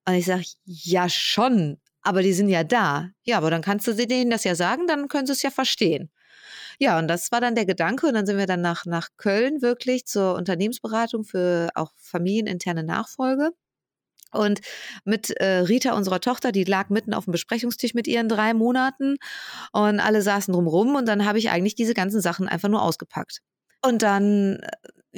[0.07, 3.11] Und ich sage, ja schon, aber die sind ja da.
[3.25, 6.11] Ja, aber dann kannst du denen das ja sagen, dann können sie es ja verstehen.
[6.79, 8.07] Ja, und das war dann der Gedanke.
[8.07, 13.51] Und dann sind wir dann nach, nach Köln wirklich zur Unternehmensberatung für auch familieninterne Nachfolge.
[14.33, 14.61] Und
[15.05, 19.17] mit äh, Rita, unserer Tochter, die lag mitten auf dem Besprechungstisch mit ihren drei Monaten
[19.73, 23.41] und alle saßen drumrum und dann habe ich eigentlich diese ganzen Sachen einfach nur ausgepackt.
[23.83, 24.69] Und dann, äh,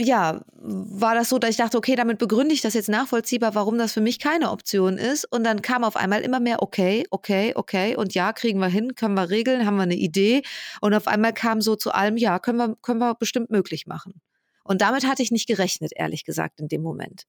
[0.01, 3.79] ja, war das so, dass ich dachte, okay, damit begründe ich das jetzt nachvollziehbar, warum
[3.79, 5.25] das für mich keine Option ist.
[5.25, 7.97] Und dann kam auf einmal immer mehr, okay, okay, okay.
[7.97, 10.43] Und ja, kriegen wir hin, können wir regeln, haben wir eine Idee.
[10.81, 14.21] Und auf einmal kam so zu allem, ja, können wir, können wir bestimmt möglich machen.
[14.63, 17.25] Und damit hatte ich nicht gerechnet, ehrlich gesagt, in dem Moment.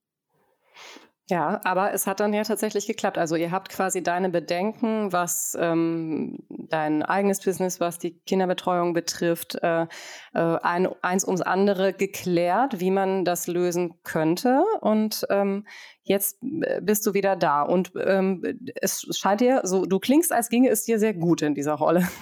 [1.29, 3.19] Ja, aber es hat dann ja tatsächlich geklappt.
[3.19, 9.53] Also ihr habt quasi deine Bedenken, was ähm, dein eigenes Business, was die Kinderbetreuung betrifft,
[9.61, 9.87] äh, äh,
[10.33, 14.63] ein, eins ums andere geklärt, wie man das lösen könnte.
[14.81, 15.67] Und ähm,
[16.01, 17.61] jetzt äh, bist du wieder da.
[17.61, 18.41] Und ähm,
[18.81, 22.07] es scheint dir so, du klingst, als ginge es dir sehr gut in dieser Rolle.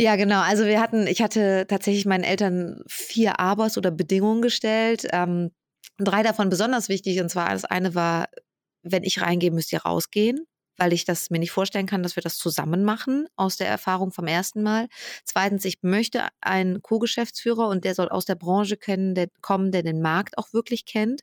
[0.00, 0.40] Ja, genau.
[0.42, 5.08] Also wir hatten, ich hatte tatsächlich meinen Eltern vier Abers oder Bedingungen gestellt.
[5.10, 5.50] Ähm,
[5.98, 7.20] drei davon besonders wichtig.
[7.20, 8.28] Und zwar das eine war,
[8.82, 12.22] wenn ich reingehe, müsst ihr rausgehen, weil ich das mir nicht vorstellen kann, dass wir
[12.22, 14.88] das zusammen machen aus der Erfahrung vom ersten Mal.
[15.24, 19.82] Zweitens, ich möchte einen Co-Geschäftsführer und der soll aus der Branche kennen, der kommen, der
[19.82, 21.22] den Markt auch wirklich kennt.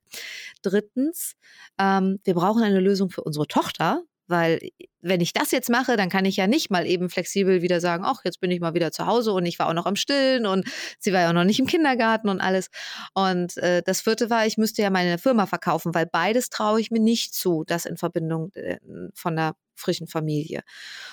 [0.61, 1.33] Drittens,
[1.79, 4.59] ähm, wir brauchen eine Lösung für unsere Tochter, weil
[5.01, 8.03] wenn ich das jetzt mache, dann kann ich ja nicht mal eben flexibel wieder sagen,
[8.05, 10.45] ach, jetzt bin ich mal wieder zu Hause und ich war auch noch am Stillen
[10.45, 10.67] und
[10.99, 12.69] sie war ja auch noch nicht im Kindergarten und alles.
[13.13, 16.91] Und äh, das vierte war, ich müsste ja meine Firma verkaufen, weil beides traue ich
[16.91, 18.77] mir nicht zu, das in Verbindung äh,
[19.13, 20.61] von einer frischen Familie.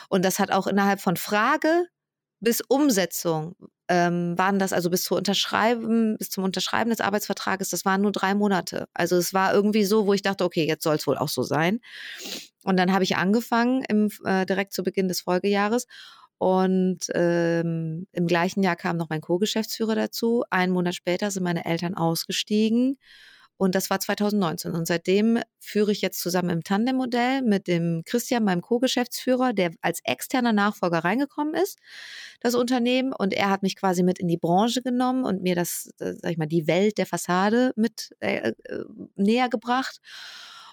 [0.09, 1.87] Und das hat auch innerhalb von Frage
[2.43, 3.55] bis Umsetzung
[3.89, 8.11] ähm, waren das also bis zu Unterschreiben, bis zum Unterschreiben des Arbeitsvertrages, das waren nur
[8.11, 8.89] drei Monate.
[8.95, 11.45] Also es war irgendwie so, wo ich dachte, okay, jetzt soll es wohl auch so
[11.45, 11.81] sein.
[12.65, 15.87] Und dann habe ich angefangen im, äh, direkt zu Beginn des Folgejahres.
[16.39, 20.43] Und ähm, im gleichen Jahr kam noch mein Co-Geschäftsführer dazu.
[20.51, 22.99] Einen Monat später sind meine Eltern ausgestiegen.
[23.57, 24.73] Und das war 2019.
[24.73, 30.01] Und seitdem führe ich jetzt zusammen im Tandem-Modell mit dem Christian, meinem Co-Geschäftsführer, der als
[30.05, 31.79] externer Nachfolger reingekommen ist,
[32.41, 33.13] das Unternehmen.
[33.13, 36.33] Und er hat mich quasi mit in die Branche genommen und mir das, äh, sag
[36.33, 38.85] ich mal, die Welt der Fassade mit äh, äh,
[39.17, 40.01] näher gebracht.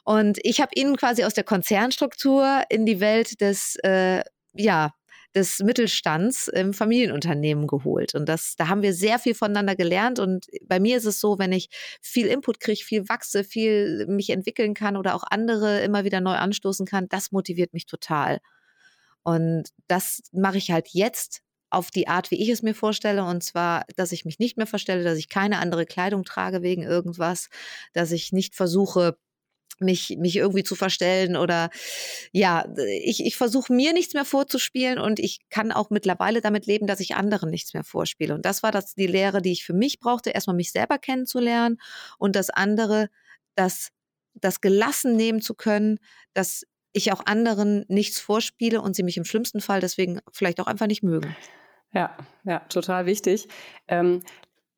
[0.04, 4.94] Und ich habe ihn quasi aus der Konzernstruktur in die Welt des, äh, ja,
[5.36, 8.15] des Mittelstands im Familienunternehmen geholt.
[8.15, 10.20] Und das, da haben wir sehr viel voneinander gelernt.
[10.20, 11.70] Und bei mir ist es so, wenn ich
[12.02, 16.36] viel Input kriege, viel wachse, viel mich entwickeln kann oder auch andere immer wieder neu
[16.36, 18.39] anstoßen kann, das motiviert mich total.
[19.24, 23.24] Und das mache ich halt jetzt auf die Art, wie ich es mir vorstelle.
[23.24, 26.84] Und zwar, dass ich mich nicht mehr verstelle, dass ich keine andere Kleidung trage wegen
[26.84, 27.50] irgendwas,
[27.94, 29.18] dass ich nicht versuche,
[29.80, 31.70] mich, mich irgendwie zu verstellen oder
[32.32, 32.66] ja,
[33.04, 37.00] ich, ich versuche mir nichts mehr vorzuspielen und ich kann auch mittlerweile damit leben, dass
[37.00, 38.34] ich anderen nichts mehr vorspiele.
[38.34, 41.80] Und das war das die Lehre, die ich für mich brauchte, erstmal mich selber kennenzulernen
[42.18, 43.10] und das andere,
[43.56, 43.90] das,
[44.34, 46.00] das gelassen nehmen zu können,
[46.34, 50.68] dass ich auch anderen nichts vorspiele und sie mich im schlimmsten Fall deswegen vielleicht auch
[50.68, 51.36] einfach nicht mögen.
[51.94, 53.48] Ja, ja, total wichtig.
[53.88, 54.22] Ähm,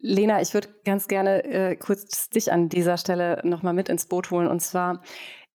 [0.01, 4.31] Lena, ich würde ganz gerne äh, kurz dich an dieser Stelle nochmal mit ins Boot
[4.31, 4.47] holen.
[4.47, 5.03] Und zwar,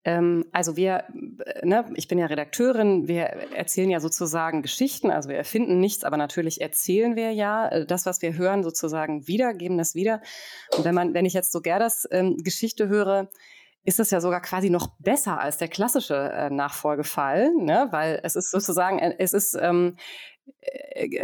[0.04, 1.04] ähm, also wir,
[1.44, 6.04] äh, ne, ich bin ja Redakteurin, wir erzählen ja sozusagen Geschichten, also wir erfinden nichts,
[6.04, 10.22] aber natürlich erzählen wir ja äh, das, was wir hören, sozusagen wieder, geben das wieder.
[10.76, 13.28] Und wenn man, wenn ich jetzt so Gerdas ähm, Geschichte höre,
[13.86, 17.88] ist das ja sogar quasi noch besser als der klassische äh, Nachfolgefall, ne?
[17.90, 20.35] weil es ist sozusagen, äh, es ist ähm, äh,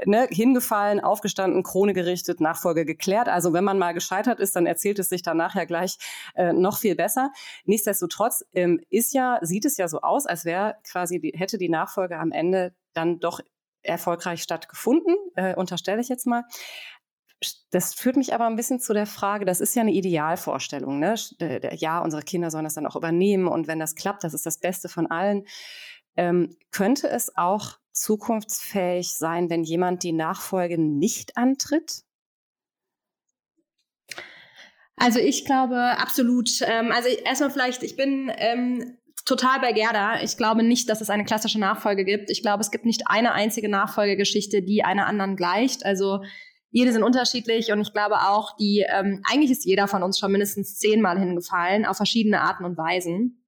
[0.07, 3.29] ne, hingefallen, aufgestanden, Krone gerichtet, Nachfolge geklärt.
[3.29, 5.99] Also wenn man mal gescheitert ist, dann erzählt es sich danach ja gleich
[6.35, 7.33] äh, noch viel besser.
[7.65, 11.69] Nichtsdestotrotz ähm, ist ja, sieht es ja so aus, als wäre quasi die, hätte die
[11.69, 13.41] Nachfolge am Ende dann doch
[13.83, 16.45] erfolgreich stattgefunden, äh, unterstelle ich jetzt mal.
[17.73, 21.01] Das führt mich aber ein bisschen zu der Frage, das ist ja eine Idealvorstellung.
[21.01, 21.17] Ne?
[21.73, 24.59] Ja, unsere Kinder sollen das dann auch übernehmen und wenn das klappt, das ist das
[24.59, 25.45] Beste von allen.
[26.17, 32.03] Ähm, könnte es auch zukunftsfähig sein, wenn jemand die Nachfolge nicht antritt?
[34.97, 36.49] Also ich glaube absolut.
[36.63, 40.23] Ähm, also erstmal vielleicht, ich bin ähm, total bei Gerda.
[40.23, 42.31] Ich glaube nicht, dass es eine klassische Nachfolge gibt.
[42.31, 45.85] Ich glaube, es gibt nicht eine einzige Nachfolgegeschichte, die einer anderen gleicht.
[45.85, 46.23] Also
[46.71, 50.33] jede sind unterschiedlich und ich glaube auch, die ähm, eigentlich ist jeder von uns schon
[50.33, 53.45] mindestens zehnmal hingefallen auf verschiedene Arten und Weisen.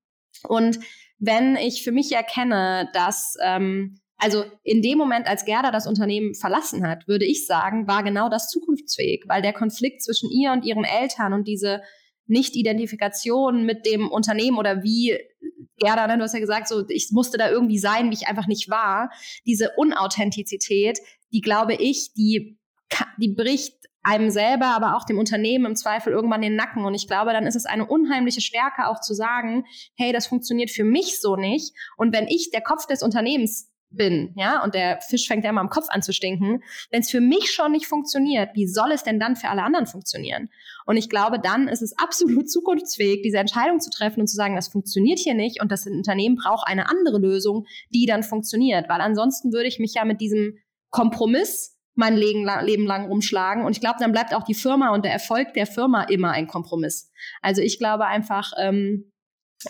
[0.46, 0.78] Und
[1.18, 6.34] wenn ich für mich erkenne, dass ähm, also in dem Moment, als Gerda das Unternehmen
[6.34, 10.64] verlassen hat, würde ich sagen, war genau das zukunftsfähig, weil der Konflikt zwischen ihr und
[10.64, 11.82] ihren Eltern und diese
[12.26, 15.18] Nicht-Identifikation mit dem Unternehmen oder wie
[15.76, 18.46] Gerda, ne, du hast ja gesagt, so ich musste da irgendwie sein, wie ich einfach
[18.46, 19.10] nicht war,
[19.44, 22.58] diese Unauthentizität, die glaube ich, die
[23.18, 26.84] die bricht einem selber, aber auch dem Unternehmen im Zweifel irgendwann den Nacken.
[26.84, 29.64] Und ich glaube, dann ist es eine unheimliche Stärke auch zu sagen,
[29.96, 31.74] hey, das funktioniert für mich so nicht.
[31.96, 35.61] Und wenn ich der Kopf des Unternehmens bin, ja, und der Fisch fängt ja immer
[35.61, 36.62] am Kopf an zu stinken.
[36.90, 39.87] Wenn es für mich schon nicht funktioniert, wie soll es denn dann für alle anderen
[39.87, 40.50] funktionieren?
[40.87, 44.57] Und ich glaube, dann ist es absolut zukunftsfähig, diese Entscheidung zu treffen und zu sagen,
[44.57, 48.88] das funktioniert hier nicht und das Unternehmen braucht eine andere Lösung, die dann funktioniert.
[48.88, 50.59] Weil ansonsten würde ich mich ja mit diesem
[50.90, 53.64] Kompromiss mein Leben, Leben lang rumschlagen.
[53.64, 56.46] Und ich glaube, dann bleibt auch die Firma und der Erfolg der Firma immer ein
[56.46, 57.11] Kompromiss.
[57.40, 59.12] Also ich glaube einfach, ähm,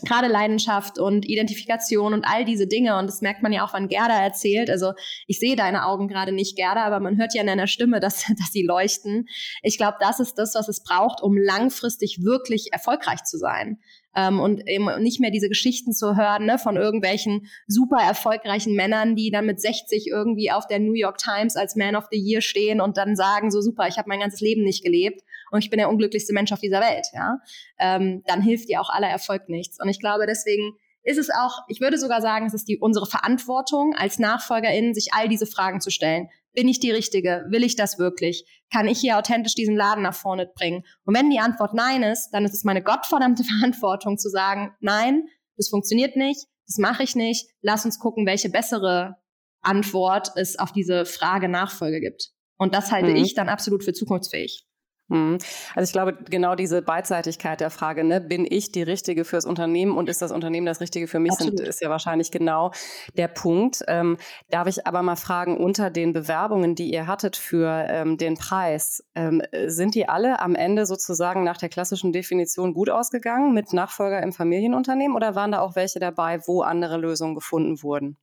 [0.03, 2.99] gerade Leidenschaft und Identifikation und all diese Dinge.
[2.99, 4.71] Und das merkt man ja auch, wann Gerda erzählt.
[4.71, 4.93] Also
[5.27, 8.25] ich sehe deine Augen gerade nicht, Gerda, aber man hört ja in deiner Stimme, dass,
[8.25, 9.27] dass sie leuchten.
[9.63, 13.79] Ich glaube, das ist das, was es braucht, um langfristig wirklich erfolgreich zu sein
[14.17, 19.17] ähm, und eben nicht mehr diese Geschichten zu hören ne, von irgendwelchen super erfolgreichen Männern,
[19.17, 22.41] die dann mit 60 irgendwie auf der New York Times als Man of the Year
[22.41, 25.23] stehen und dann sagen so super, ich habe mein ganzes Leben nicht gelebt
[25.55, 27.07] und ich bin der unglücklichste Mensch auf dieser Welt.
[27.13, 27.39] Ja,
[27.79, 29.81] ähm, dann hilft dir auch aller Erfolg nichts.
[29.81, 33.07] Und ich glaube deswegen ist es auch, ich würde sogar sagen, es ist die, unsere
[33.07, 36.29] Verantwortung als NachfolgerInnen, sich all diese Fragen zu stellen.
[36.55, 37.45] Bin ich die Richtige?
[37.51, 38.45] Will ich das wirklich?
[38.73, 40.85] Kann ich hier authentisch diesen Laden nach vorne bringen?
[41.05, 45.29] Und wenn die Antwort nein ist, dann ist es meine gottverdammte Verantwortung zu sagen, nein,
[45.57, 47.49] das funktioniert nicht, das mache ich nicht.
[47.61, 49.19] Lass uns gucken, welche bessere
[49.61, 52.31] Antwort es auf diese Frage Nachfolge gibt.
[52.57, 53.17] Und das halte mhm.
[53.17, 54.67] ich dann absolut für zukunftsfähig.
[55.09, 55.39] Mhm.
[55.75, 59.97] Also ich glaube, genau diese Beidseitigkeit der Frage, ne, bin ich die Richtige fürs Unternehmen
[59.97, 62.73] und ist das Unternehmen das Richtige für mich, sind, ist ja wahrscheinlich genau
[63.17, 63.85] der Punkt.
[63.87, 64.17] Ähm,
[64.51, 69.05] darf ich aber mal fragen, unter den Bewerbungen, die ihr hattet für ähm, den Preis,
[69.15, 74.23] ähm, sind die alle am Ende sozusagen nach der klassischen Definition gut ausgegangen mit Nachfolger
[74.23, 78.17] im Familienunternehmen oder waren da auch welche dabei, wo andere Lösungen gefunden wurden?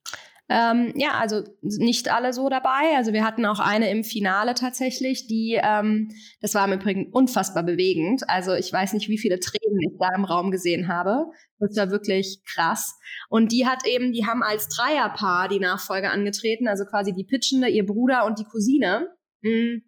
[0.53, 2.97] Ähm, ja, also nicht alle so dabei.
[2.97, 6.09] Also wir hatten auch eine im Finale tatsächlich, die, ähm,
[6.41, 8.29] das war im Übrigen unfassbar bewegend.
[8.29, 11.27] Also ich weiß nicht, wie viele Tränen ich da im Raum gesehen habe.
[11.59, 12.99] Das war wirklich krass.
[13.29, 17.69] Und die hat eben, die haben als Dreierpaar die Nachfolge angetreten, also quasi die Pitchende,
[17.69, 19.07] ihr Bruder und die Cousine.
[19.41, 19.83] Mm.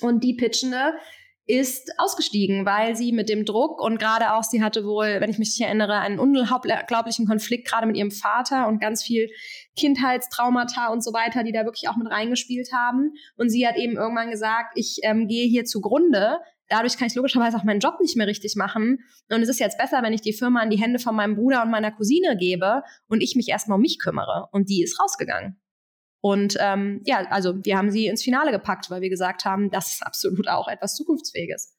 [0.00, 0.94] Und die Pitchende
[1.46, 5.38] ist ausgestiegen, weil sie mit dem Druck und gerade auch, sie hatte wohl, wenn ich
[5.38, 9.28] mich erinnere, einen unglaublichen Konflikt gerade mit ihrem Vater und ganz viel
[9.76, 13.14] Kindheitstraumata und so weiter, die da wirklich auch mit reingespielt haben.
[13.36, 16.38] Und sie hat eben irgendwann gesagt, ich ähm, gehe hier zugrunde.
[16.68, 18.98] Dadurch kann ich logischerweise auch meinen Job nicht mehr richtig machen.
[19.28, 21.62] Und es ist jetzt besser, wenn ich die Firma in die Hände von meinem Bruder
[21.62, 24.48] und meiner Cousine gebe und ich mich erstmal um mich kümmere.
[24.52, 25.60] Und die ist rausgegangen.
[26.20, 29.92] Und ähm, ja, also wir haben sie ins Finale gepackt, weil wir gesagt haben, das
[29.92, 31.76] ist absolut auch etwas Zukunftsfähiges.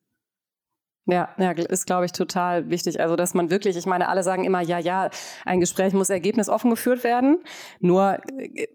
[1.07, 2.99] Ja, ja, ist, glaube ich, total wichtig.
[2.99, 5.09] Also, dass man wirklich, ich meine, alle sagen immer, ja, ja,
[5.45, 7.43] ein Gespräch muss ergebnisoffen geführt werden.
[7.79, 8.67] Nur äh,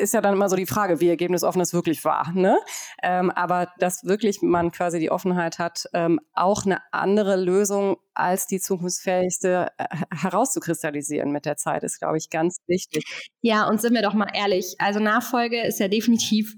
[0.00, 2.32] ist ja dann immer so die Frage, wie ergebnisoffen es wirklich war.
[2.32, 2.58] Ne?
[3.02, 8.46] Ähm, aber dass wirklich man quasi die Offenheit hat, ähm, auch eine andere Lösung als
[8.46, 13.30] die zukunftsfähigste äh, herauszukristallisieren mit der Zeit, ist, glaube ich, ganz wichtig.
[13.42, 16.54] Ja, und sind wir doch mal ehrlich, also Nachfolge ist ja definitiv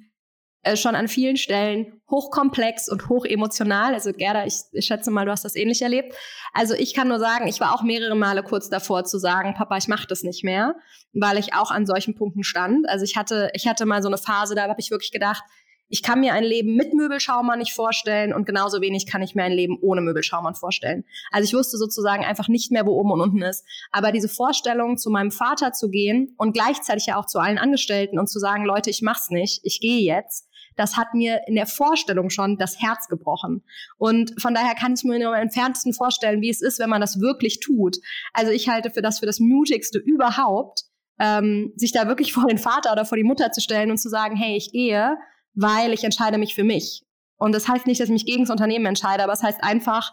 [0.66, 3.94] äh, schon an vielen Stellen hochkomplex und hochemotional.
[3.94, 6.14] Also Gerda, ich, ich schätze mal, du hast das ähnlich erlebt.
[6.52, 9.76] Also ich kann nur sagen, ich war auch mehrere Male kurz davor zu sagen, Papa,
[9.76, 10.74] ich mache das nicht mehr,
[11.12, 12.88] weil ich auch an solchen Punkten stand.
[12.88, 15.44] Also ich hatte, ich hatte mal so eine Phase, da habe ich wirklich gedacht,
[15.88, 19.44] ich kann mir ein Leben mit Möbelschaumann nicht vorstellen und genauso wenig kann ich mir
[19.44, 21.04] ein Leben ohne Möbelschaumann vorstellen.
[21.30, 23.64] Also ich wusste sozusagen einfach nicht mehr, wo oben und unten ist.
[23.92, 28.18] Aber diese Vorstellung, zu meinem Vater zu gehen und gleichzeitig ja auch zu allen Angestellten
[28.18, 31.66] und zu sagen, Leute, ich mach's nicht, ich gehe jetzt, das hat mir in der
[31.66, 33.64] Vorstellung schon das Herz gebrochen.
[33.98, 37.00] Und von daher kann ich mir nur am entferntesten vorstellen, wie es ist, wenn man
[37.00, 37.96] das wirklich tut.
[38.32, 40.84] Also ich halte für das für das mutigste überhaupt,
[41.18, 44.08] ähm, sich da wirklich vor den Vater oder vor die Mutter zu stellen und zu
[44.08, 45.16] sagen, hey, ich gehe,
[45.54, 47.02] weil ich entscheide mich für mich.
[47.38, 50.12] Und das heißt nicht, dass ich mich gegen das Unternehmen entscheide, aber es heißt einfach,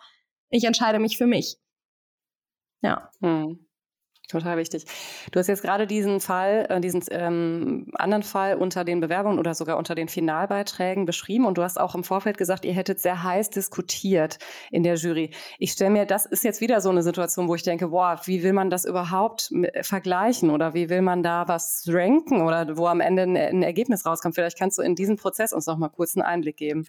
[0.49, 1.57] ich entscheide mich für mich.
[2.81, 3.09] Ja.
[3.21, 3.65] Hm.
[4.29, 4.85] Total wichtig.
[5.31, 9.53] Du hast jetzt gerade diesen Fall, äh, diesen ähm, anderen Fall unter den Bewerbungen oder
[9.53, 13.21] sogar unter den Finalbeiträgen beschrieben und du hast auch im Vorfeld gesagt, ihr hättet sehr
[13.21, 14.39] heiß diskutiert
[14.71, 15.31] in der Jury.
[15.59, 18.43] Ich stelle mir, das ist jetzt wieder so eine Situation, wo ich denke, boah, wie
[18.43, 23.01] will man das überhaupt vergleichen oder wie will man da was ranken oder wo am
[23.01, 24.35] Ende ein, ein Ergebnis rauskommt?
[24.35, 26.87] Vielleicht kannst du in diesen Prozess uns noch mal kurz einen Einblick geben.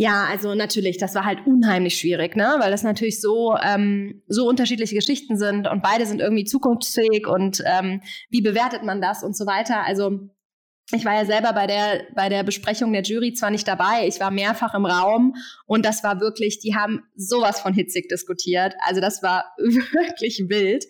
[0.00, 2.54] Ja, also natürlich, das war halt unheimlich schwierig, ne?
[2.60, 7.64] Weil das natürlich so ähm, so unterschiedliche Geschichten sind und beide sind irgendwie zukunftsfähig und
[7.66, 9.84] ähm, wie bewertet man das und so weiter.
[9.84, 10.20] Also
[10.92, 14.20] ich war ja selber bei der bei der Besprechung der Jury zwar nicht dabei, ich
[14.20, 15.34] war mehrfach im Raum
[15.66, 18.74] und das war wirklich, die haben sowas von hitzig diskutiert.
[18.86, 20.84] Also das war wirklich wild.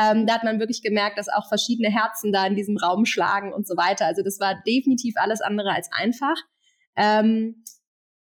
[0.00, 3.52] Ähm, da hat man wirklich gemerkt, dass auch verschiedene Herzen da in diesem Raum schlagen
[3.52, 4.06] und so weiter.
[4.06, 6.36] Also das war definitiv alles andere als einfach.
[6.94, 7.64] Ähm,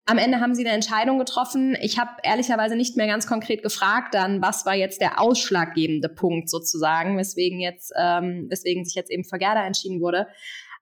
[0.10, 1.78] am Ende haben sie eine Entscheidung getroffen.
[1.80, 6.50] Ich habe ehrlicherweise nicht mehr ganz konkret gefragt, dann was war jetzt der ausschlaggebende Punkt
[6.50, 10.28] sozusagen, weswegen jetzt, ähm, weswegen sich jetzt eben für Gerda entschieden wurde.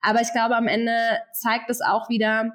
[0.00, 0.96] Aber ich glaube, am Ende
[1.34, 2.52] zeigt es auch wieder,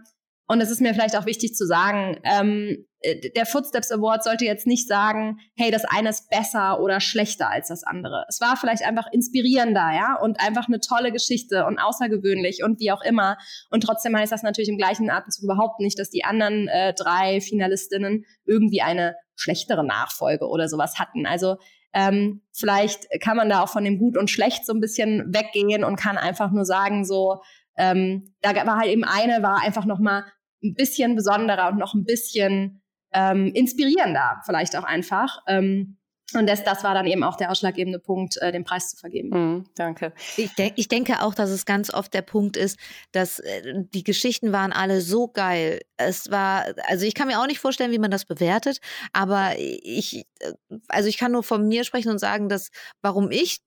[0.48, 4.46] und es ist mir vielleicht auch wichtig zu sagen, ähm, äh, der Footsteps Award sollte
[4.46, 8.26] jetzt nicht sagen, hey, das eine ist besser oder schlechter als das andere.
[8.28, 12.92] Es war vielleicht einfach inspirierender, ja, und einfach eine tolle Geschichte und außergewöhnlich und wie
[12.92, 13.38] auch immer.
[13.70, 17.40] Und trotzdem heißt das natürlich im gleichen Atemzug überhaupt nicht, dass die anderen äh, drei
[17.42, 21.26] Finalistinnen irgendwie eine schlechtere Nachfolge oder sowas hatten.
[21.26, 21.56] Also
[21.96, 25.84] Ähm, vielleicht kann man da auch von dem Gut und Schlecht so ein bisschen weggehen
[25.84, 27.44] und kann einfach nur sagen, so,
[27.78, 30.26] ähm, da war halt eben eine, war einfach noch mal
[30.64, 32.82] ein bisschen besonderer und noch ein bisschen
[33.14, 35.40] ähm, inspirierender, vielleicht auch einfach.
[35.48, 35.98] Ähm,
[36.36, 39.30] und das, das war dann eben auch der ausschlaggebende Punkt, äh, den Preis zu vergeben.
[39.30, 40.14] Mm, danke.
[40.38, 42.80] Ich, denk, ich denke auch, dass es ganz oft der Punkt ist,
[43.12, 45.82] dass äh, die Geschichten waren alle so geil.
[45.98, 48.80] Es war, also ich kann mir auch nicht vorstellen, wie man das bewertet,
[49.12, 50.54] aber ich, äh,
[50.88, 52.70] also ich kann nur von mir sprechen und sagen, dass
[53.02, 53.62] warum ich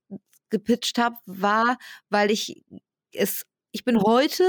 [0.51, 1.77] gepitcht habe, war,
[2.09, 2.65] weil ich
[3.13, 3.47] es,
[3.77, 4.43] ich bin heute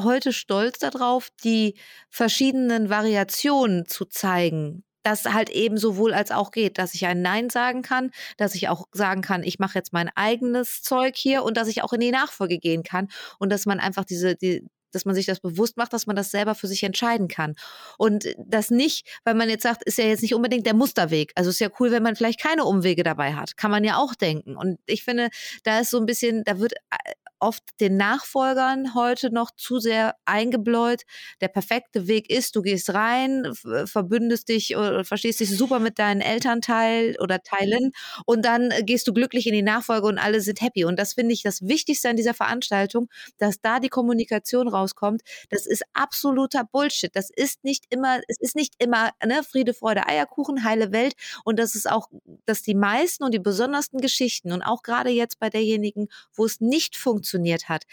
[0.00, 1.74] heute stolz darauf, die
[2.08, 7.50] verschiedenen Variationen zu zeigen das halt eben sowohl als auch geht, dass ich ein Nein
[7.50, 11.58] sagen kann, dass ich auch sagen kann, ich mache jetzt mein eigenes Zeug hier und
[11.58, 15.04] dass ich auch in die Nachfolge gehen kann und dass man einfach diese, die, dass
[15.04, 17.54] man sich das bewusst macht, dass man das selber für sich entscheiden kann.
[17.98, 21.32] Und das nicht, weil man jetzt sagt, ist ja jetzt nicht unbedingt der Musterweg.
[21.34, 23.58] Also ist ja cool, wenn man vielleicht keine Umwege dabei hat.
[23.58, 24.56] Kann man ja auch denken.
[24.56, 25.28] Und ich finde,
[25.64, 27.12] da ist so ein bisschen, da wird äh,
[27.44, 31.02] oft den Nachfolgern heute noch zu sehr eingebläut.
[31.42, 33.52] Der perfekte Weg ist, du gehst rein,
[33.84, 37.92] verbündest dich oder verstehst dich super mit deinen Elternteil oder Teilen
[38.24, 40.86] und dann gehst du glücklich in die Nachfolge und alle sind happy.
[40.86, 45.20] Und das finde ich das Wichtigste an dieser Veranstaltung, dass da die Kommunikation rauskommt.
[45.50, 47.14] Das ist absoluter Bullshit.
[47.14, 51.12] Das ist nicht immer, es ist nicht immer ne, Friede, Freude, Eierkuchen, heile Welt.
[51.44, 52.08] Und das ist auch,
[52.46, 56.62] dass die meisten und die besondersten Geschichten und auch gerade jetzt bei derjenigen, wo es
[56.62, 57.84] nicht funktioniert, funktioniert hat.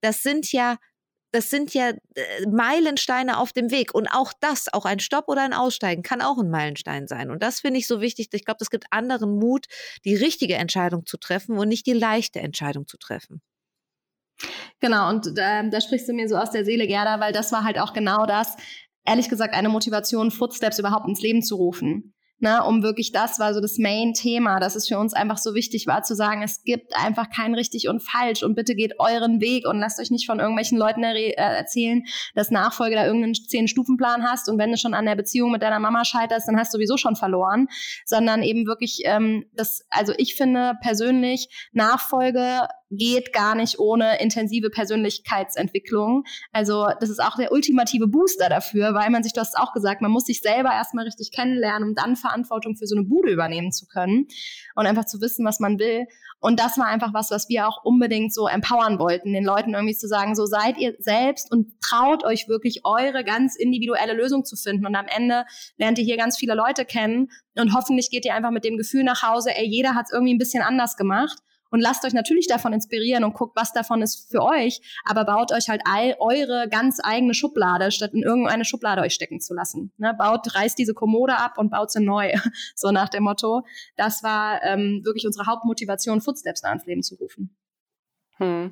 [0.00, 0.76] Das sind ja
[1.32, 3.94] das sind ja äh, Meilensteine auf dem Weg.
[3.94, 7.30] Und auch das, auch ein Stopp oder ein Aussteigen, kann auch ein Meilenstein sein.
[7.30, 8.30] Und das finde ich so wichtig.
[8.32, 9.66] Ich glaube, das gibt anderen Mut,
[10.04, 13.42] die richtige Entscheidung zu treffen und nicht die leichte Entscheidung zu treffen.
[14.80, 17.62] Genau, und äh, da sprichst du mir so aus der Seele, Gerda, weil das war
[17.62, 18.56] halt auch genau das,
[19.06, 23.54] ehrlich gesagt, eine Motivation, Footsteps überhaupt ins Leben zu rufen ne, um wirklich das war
[23.54, 26.96] so das Main-Thema, dass es für uns einfach so wichtig war zu sagen, es gibt
[26.96, 30.40] einfach kein richtig und falsch und bitte geht euren Weg und lasst euch nicht von
[30.40, 32.02] irgendwelchen Leuten äh, erzählen,
[32.34, 35.78] dass Nachfolge da irgendeinen Zehn-Stufen-Plan hast und wenn du schon an der Beziehung mit deiner
[35.78, 37.68] Mama scheiterst, dann hast du sowieso schon verloren,
[38.06, 44.68] sondern eben wirklich ähm, das, also ich finde persönlich Nachfolge geht gar nicht ohne intensive
[44.68, 46.24] Persönlichkeitsentwicklung.
[46.52, 50.02] Also das ist auch der ultimative Booster dafür, weil man sich, du hast auch gesagt,
[50.02, 53.72] man muss sich selber erstmal richtig kennenlernen, um dann Verantwortung für so eine Bude übernehmen
[53.72, 54.26] zu können
[54.74, 56.06] und einfach zu wissen, was man will.
[56.40, 59.94] Und das war einfach was, was wir auch unbedingt so empowern wollten, den Leuten irgendwie
[59.94, 64.56] zu sagen, so seid ihr selbst und traut euch wirklich eure ganz individuelle Lösung zu
[64.56, 64.86] finden.
[64.86, 65.44] Und am Ende
[65.76, 69.04] lernt ihr hier ganz viele Leute kennen und hoffentlich geht ihr einfach mit dem Gefühl
[69.04, 71.38] nach Hause, ey, jeder hat es irgendwie ein bisschen anders gemacht
[71.70, 75.52] und lasst euch natürlich davon inspirieren und guckt, was davon ist für euch, aber baut
[75.52, 79.92] euch halt all eure ganz eigene Schublade, statt in irgendeine Schublade euch stecken zu lassen.
[79.96, 80.14] Ne?
[80.18, 82.32] Baut, reißt diese Kommode ab und baut sie neu,
[82.74, 83.62] so nach dem Motto.
[83.96, 87.56] Das war ähm, wirklich unsere Hauptmotivation, Footsteps da ins Leben zu rufen.
[88.40, 88.70] Hm.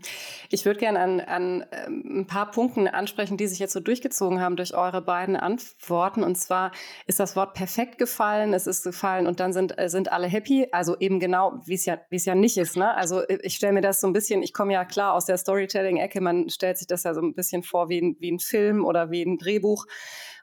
[0.49, 4.41] Ich würde gerne an, an ähm, ein paar Punkten ansprechen, die sich jetzt so durchgezogen
[4.41, 6.25] haben durch eure beiden Antworten.
[6.25, 6.73] Und zwar
[7.07, 10.69] ist das Wort perfekt gefallen, es ist gefallen und dann sind, äh, sind alle happy.
[10.73, 12.79] Also eben genau, wie es ja, es ja nicht ist.
[12.79, 12.95] Ne?
[12.95, 15.37] Also äh, ich stelle mir das so ein bisschen, ich komme ja klar aus der
[15.37, 18.87] Storytelling-Ecke, man stellt sich das ja so ein bisschen vor wie ein, wie ein Film
[18.87, 19.85] oder wie ein Drehbuch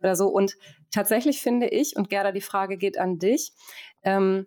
[0.01, 0.27] oder so.
[0.27, 0.55] Und
[0.91, 3.53] tatsächlich finde ich, und Gerda, die Frage geht an dich,
[4.03, 4.45] ähm,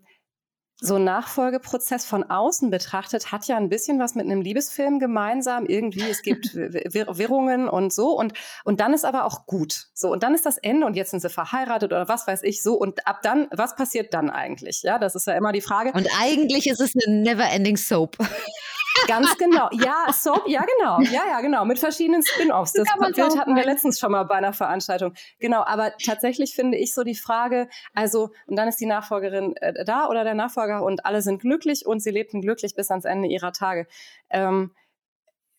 [0.80, 5.66] so ein Nachfolgeprozess von außen betrachtet hat ja ein bisschen was mit einem Liebesfilm gemeinsam.
[5.66, 8.16] Irgendwie, es gibt Wirrungen und so.
[8.16, 8.32] Und,
[8.64, 9.88] und dann ist aber auch gut.
[9.92, 12.62] So, und dann ist das Ende und jetzt sind sie verheiratet oder was weiß ich
[12.62, 12.74] so.
[12.74, 14.82] Und ab dann, was passiert dann eigentlich?
[14.82, 15.92] Ja, das ist ja immer die Frage.
[15.92, 18.16] Und eigentlich ist es eine never-ending Soap.
[19.06, 19.68] Ganz genau.
[19.72, 21.00] Ja, Soap, ja, genau.
[21.00, 21.64] Ja, ja, genau.
[21.64, 22.72] Mit verschiedenen Spin-offs.
[22.72, 25.14] Das Bild hatten wir letztens schon mal bei einer Veranstaltung.
[25.38, 29.84] Genau, aber tatsächlich finde ich so die Frage, also, und dann ist die Nachfolgerin äh,
[29.84, 33.28] da oder der Nachfolger und alle sind glücklich und sie lebten glücklich bis ans Ende
[33.28, 33.86] ihrer Tage.
[34.30, 34.74] Ähm,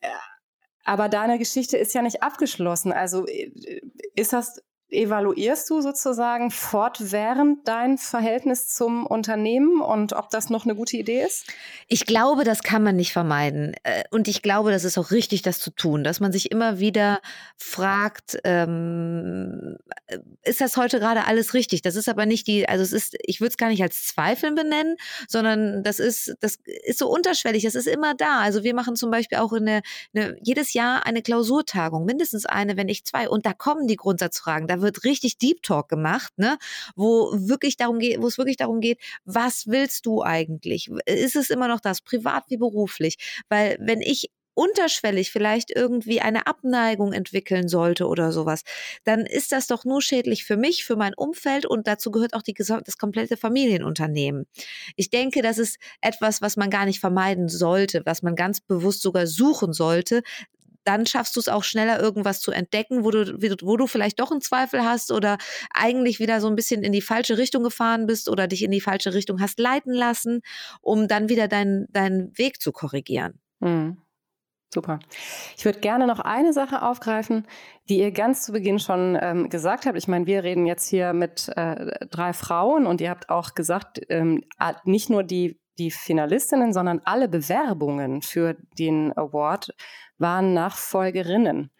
[0.02, 0.10] äh,
[0.84, 2.92] aber deine Geschichte ist ja nicht abgeschlossen.
[2.92, 3.52] Also äh,
[4.16, 4.62] ist das
[4.92, 11.24] evaluierst du sozusagen fortwährend dein Verhältnis zum Unternehmen und ob das noch eine gute Idee
[11.24, 11.48] ist?
[11.88, 13.76] Ich glaube, das kann man nicht vermeiden.
[13.84, 16.80] Äh, und ich glaube, das ist auch richtig, das zu tun, dass man sich immer
[16.80, 17.22] wieder
[17.58, 19.78] fragt, ähm,
[20.44, 21.82] ist das heute gerade alles richtig?
[21.82, 24.56] Das ist aber nicht die, also es ist, ich würde es gar nicht als Zweifeln
[24.56, 24.96] benennen,
[25.28, 28.40] sondern das ist, das ist so unterschwellig, das ist immer da.
[28.40, 29.82] Also wir machen zum Beispiel auch eine,
[30.14, 33.30] eine jedes Jahr eine Klausurtagung, mindestens eine, wenn nicht zwei.
[33.30, 34.68] Und da kommen die Grundsatzfragen.
[34.68, 36.57] Da wird richtig Deep Talk gemacht, ne?
[36.95, 40.89] Wo wirklich darum geht, wo es wirklich darum geht, was willst du eigentlich?
[41.05, 43.17] Ist es immer noch das, privat wie beruflich?
[43.49, 48.63] Weil wenn ich unterschwellig vielleicht irgendwie eine Abneigung entwickeln sollte oder sowas,
[49.05, 52.41] dann ist das doch nur schädlich für mich, für mein Umfeld und dazu gehört auch
[52.41, 54.47] die, das komplette Familienunternehmen.
[54.97, 59.01] Ich denke, das ist etwas, was man gar nicht vermeiden sollte, was man ganz bewusst
[59.01, 60.23] sogar suchen sollte,
[60.84, 64.32] dann schaffst du es auch schneller, irgendwas zu entdecken, wo du, wo du vielleicht doch
[64.32, 65.38] einen Zweifel hast oder
[65.73, 68.82] eigentlich wieder so ein bisschen in die falsche Richtung gefahren bist oder dich in die
[68.82, 70.41] falsche Richtung hast leiten lassen,
[70.82, 73.39] um dann wieder deinen deinen Weg zu korrigieren.
[73.59, 73.97] Mhm.
[74.71, 74.99] Super.
[75.57, 77.47] Ich würde gerne noch eine Sache aufgreifen,
[77.89, 79.97] die ihr ganz zu Beginn schon ähm, gesagt habt.
[79.97, 83.99] Ich meine, wir reden jetzt hier mit äh, drei Frauen und ihr habt auch gesagt,
[84.09, 84.43] ähm,
[84.84, 89.71] nicht nur die, die Finalistinnen, sondern alle Bewerbungen für den Award
[90.20, 91.72] waren Nachfolgerinnen.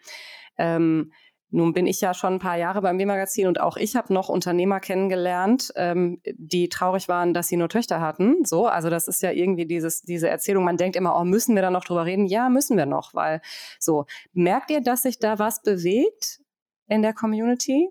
[0.58, 1.12] Ähm,
[1.52, 4.28] nun bin ich ja schon ein paar Jahre beim B-Magazin und auch ich habe noch
[4.28, 8.44] Unternehmer kennengelernt, ähm, die traurig waren, dass sie nur Töchter hatten.
[8.44, 10.64] So, also das ist ja irgendwie dieses, diese Erzählung.
[10.64, 12.26] Man denkt immer, oh, müssen wir da noch drüber reden?
[12.26, 13.40] Ja, müssen wir noch, weil
[13.80, 14.06] so.
[14.32, 16.40] Merkt ihr, dass sich da was bewegt
[16.86, 17.90] in der Community?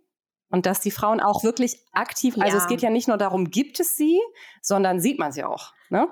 [0.51, 2.43] Und dass die Frauen auch wirklich aktiv, ja.
[2.43, 4.19] also es geht ja nicht nur darum, gibt es sie,
[4.63, 5.73] sondern sieht man sie auch.
[5.91, 6.07] Ne?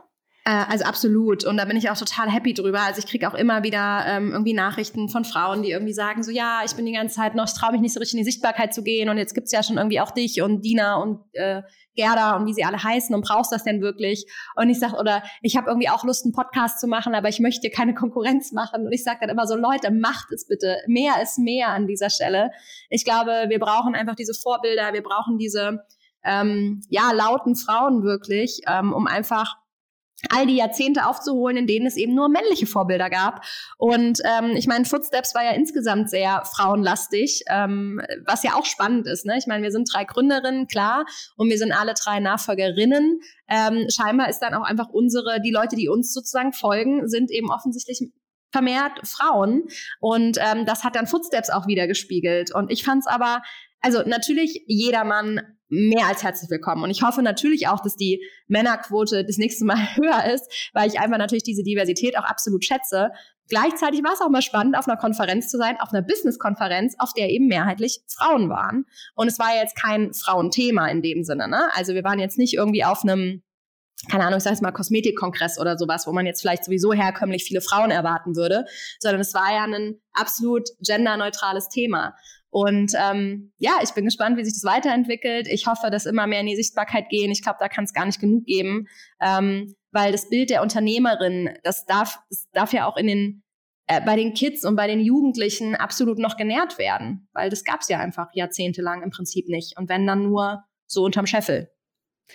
[0.47, 1.43] Äh, also absolut.
[1.43, 2.79] Und da bin ich auch total happy drüber.
[2.79, 6.31] Also ich kriege auch immer wieder ähm, irgendwie Nachrichten von Frauen, die irgendwie sagen, so
[6.31, 8.31] ja, ich bin die ganze Zeit noch, ich traue mich nicht so richtig in die
[8.31, 11.63] Sichtbarkeit zu gehen und jetzt gibt's ja schon irgendwie auch dich und Dina und äh,
[11.95, 14.25] Gerda und wie sie alle heißen und brauchst das denn wirklich?
[14.55, 17.41] Und ich sag, oder ich habe irgendwie auch Lust, einen Podcast zu machen, aber ich
[17.41, 18.85] möchte keine Konkurrenz machen.
[18.85, 20.77] Und ich sage dann immer so, Leute, macht es bitte.
[20.87, 22.51] Mehr ist mehr an dieser Stelle.
[22.89, 25.81] Ich glaube, wir brauchen einfach diese Vorbilder, wir brauchen diese
[26.23, 29.57] ähm, ja, lauten Frauen wirklich, ähm, um einfach
[30.29, 33.43] all die Jahrzehnte aufzuholen, in denen es eben nur männliche Vorbilder gab.
[33.77, 39.07] Und ähm, ich meine, Footsteps war ja insgesamt sehr frauenlastig, ähm, was ja auch spannend
[39.07, 39.25] ist.
[39.25, 39.37] Ne?
[39.37, 41.05] Ich meine, wir sind drei Gründerinnen, klar,
[41.35, 43.19] und wir sind alle drei Nachfolgerinnen.
[43.47, 47.51] Ähm, scheinbar ist dann auch einfach unsere, die Leute, die uns sozusagen folgen, sind eben
[47.51, 48.01] offensichtlich
[48.51, 49.67] vermehrt Frauen.
[49.99, 52.53] Und ähm, das hat dann Footsteps auch wieder gespiegelt.
[52.53, 53.41] Und ich fand es aber,
[53.87, 56.83] also natürlich jedermann mehr als herzlich willkommen.
[56.83, 60.99] Und ich hoffe natürlich auch, dass die Männerquote das nächste Mal höher ist, weil ich
[60.99, 63.11] einfach natürlich diese Diversität auch absolut schätze.
[63.47, 67.13] Gleichzeitig war es auch mal spannend, auf einer Konferenz zu sein, auf einer Business-Konferenz, auf
[67.13, 68.83] der eben mehrheitlich Frauen waren.
[69.15, 71.47] Und es war ja jetzt kein Frauenthema in dem Sinne.
[71.47, 71.69] Ne?
[71.73, 73.41] Also wir waren jetzt nicht irgendwie auf einem
[74.11, 77.43] keine Ahnung, ich sage jetzt mal Kosmetikkongress oder sowas, wo man jetzt vielleicht sowieso herkömmlich
[77.43, 78.65] viele Frauen erwarten würde,
[78.99, 82.13] sondern es war ja ein absolut genderneutrales Thema.
[82.59, 85.47] Und ähm, ja, ich bin gespannt, wie sich das weiterentwickelt.
[85.47, 87.29] Ich hoffe, dass immer mehr in die Sichtbarkeit gehen.
[87.29, 88.87] Ich glaube, da kann es gar nicht genug geben,
[89.21, 93.43] ähm, weil das Bild der Unternehmerin, das darf, das darf ja auch in den
[93.85, 97.81] äh, bei den Kids und bei den Jugendlichen absolut noch genährt werden, weil das gab
[97.81, 99.77] es ja einfach jahrzehntelang im Prinzip nicht.
[99.77, 101.71] Und wenn dann nur so unterm Scheffel.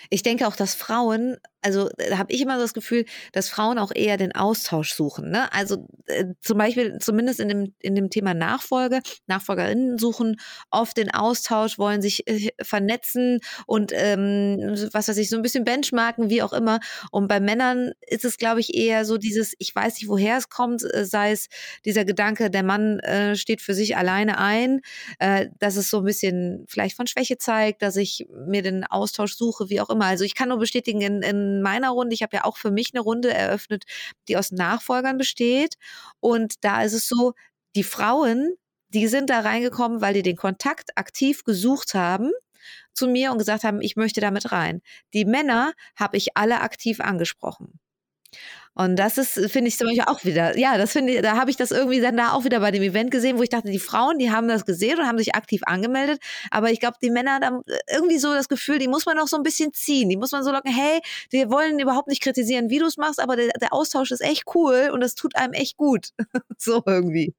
[0.09, 3.91] Ich denke auch, dass Frauen also da habe ich immer das Gefühl, dass Frauen auch
[3.93, 5.31] eher den Austausch suchen.
[5.31, 5.51] Ne?
[5.53, 10.37] Also äh, zum Beispiel, zumindest in dem, in dem Thema Nachfolge, Nachfolgerinnen suchen
[10.71, 14.57] oft den Austausch, wollen sich äh, vernetzen und ähm,
[14.91, 16.79] was weiß ich, so ein bisschen benchmarken, wie auch immer.
[17.11, 20.49] Und bei Männern ist es, glaube ich, eher so dieses, ich weiß nicht, woher es
[20.49, 21.47] kommt, äh, sei es
[21.85, 24.81] dieser Gedanke, der Mann äh, steht für sich alleine ein,
[25.19, 29.35] äh, dass es so ein bisschen vielleicht von Schwäche zeigt, dass ich mir den Austausch
[29.35, 30.05] suche, wie auch immer.
[30.05, 32.91] Also ich kann nur bestätigen, in, in meiner Runde, ich habe ja auch für mich
[32.93, 33.85] eine Runde eröffnet,
[34.27, 35.75] die aus Nachfolgern besteht.
[36.19, 37.33] Und da ist es so,
[37.75, 38.55] die Frauen,
[38.89, 42.31] die sind da reingekommen, weil die den Kontakt aktiv gesucht haben
[42.93, 44.81] zu mir und gesagt haben, ich möchte damit rein.
[45.13, 47.79] Die Männer habe ich alle aktiv angesprochen.
[48.75, 51.51] Und das ist, finde ich zum Beispiel auch wieder, ja, das finde ich, da habe
[51.51, 53.79] ich das irgendwie dann da auch wieder bei dem Event gesehen, wo ich dachte, die
[53.79, 56.19] Frauen, die haben das gesehen und haben sich aktiv angemeldet.
[56.49, 57.61] Aber ich glaube, die Männer haben
[57.91, 60.09] irgendwie so das Gefühl, die muss man noch so ein bisschen ziehen.
[60.09, 63.19] Die muss man so locken, hey, wir wollen überhaupt nicht kritisieren, wie du es machst,
[63.19, 66.09] aber der, der Austausch ist echt cool und das tut einem echt gut.
[66.57, 67.35] so irgendwie.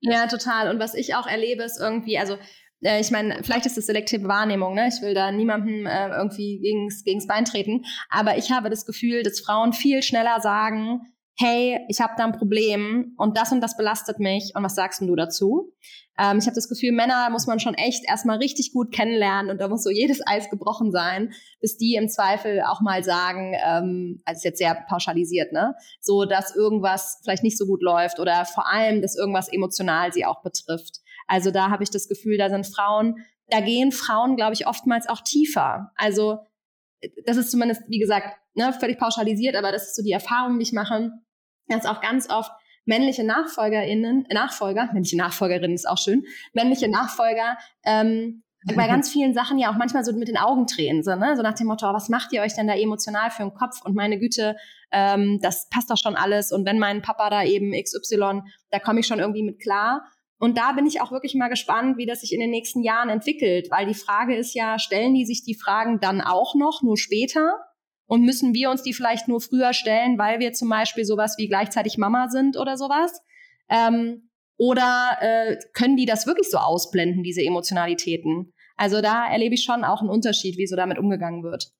[0.00, 0.68] Ja, total.
[0.68, 2.36] Und was ich auch erlebe, ist irgendwie, also
[2.82, 4.88] äh, ich meine, vielleicht ist das selektive Wahrnehmung, ne?
[4.88, 7.84] Ich will da niemandem äh, irgendwie gegens, gegens Bein treten.
[8.10, 11.00] Aber ich habe das Gefühl, dass Frauen viel schneller sagen,
[11.36, 15.00] hey, ich habe da ein Problem und das und das belastet mich und was sagst
[15.00, 15.72] du dazu?
[16.16, 19.60] Ähm, ich habe das Gefühl, Männer muss man schon echt erstmal richtig gut kennenlernen und
[19.60, 24.22] da muss so jedes Eis gebrochen sein, bis die im Zweifel auch mal sagen, ähm,
[24.24, 25.74] also ist jetzt sehr pauschalisiert, ne?
[26.00, 30.24] So, dass irgendwas vielleicht nicht so gut läuft oder vor allem, dass irgendwas emotional sie
[30.24, 31.00] auch betrifft.
[31.26, 35.08] Also da habe ich das Gefühl, da sind Frauen, da gehen Frauen, glaube ich, oftmals
[35.08, 35.92] auch tiefer.
[35.96, 36.38] Also
[37.26, 40.62] das ist zumindest, wie gesagt, ne, völlig pauschalisiert, aber das ist so die Erfahrung, die
[40.62, 41.10] ich mache,
[41.68, 42.50] dass auch ganz oft
[42.86, 48.42] männliche NachfolgerInnen, Nachfolger, männliche Nachfolgerinnen ist auch schön, männliche Nachfolger ähm,
[48.74, 51.36] bei ganz vielen Sachen ja auch manchmal so mit den Augen drehen, so, ne?
[51.36, 53.82] so nach dem Motto, was macht ihr euch denn da emotional für den Kopf?
[53.84, 54.56] Und meine Güte,
[54.90, 56.50] ähm, das passt doch schon alles.
[56.50, 60.06] Und wenn mein Papa da eben XY, da komme ich schon irgendwie mit klar.
[60.38, 63.08] Und da bin ich auch wirklich mal gespannt, wie das sich in den nächsten Jahren
[63.08, 66.98] entwickelt, weil die Frage ist ja, stellen die sich die Fragen dann auch noch, nur
[66.98, 67.58] später?
[68.06, 71.48] Und müssen wir uns die vielleicht nur früher stellen, weil wir zum Beispiel sowas wie
[71.48, 73.22] gleichzeitig Mama sind oder sowas?
[73.70, 78.52] Ähm, oder äh, können die das wirklich so ausblenden, diese Emotionalitäten?
[78.76, 81.72] Also da erlebe ich schon auch einen Unterschied, wie so damit umgegangen wird.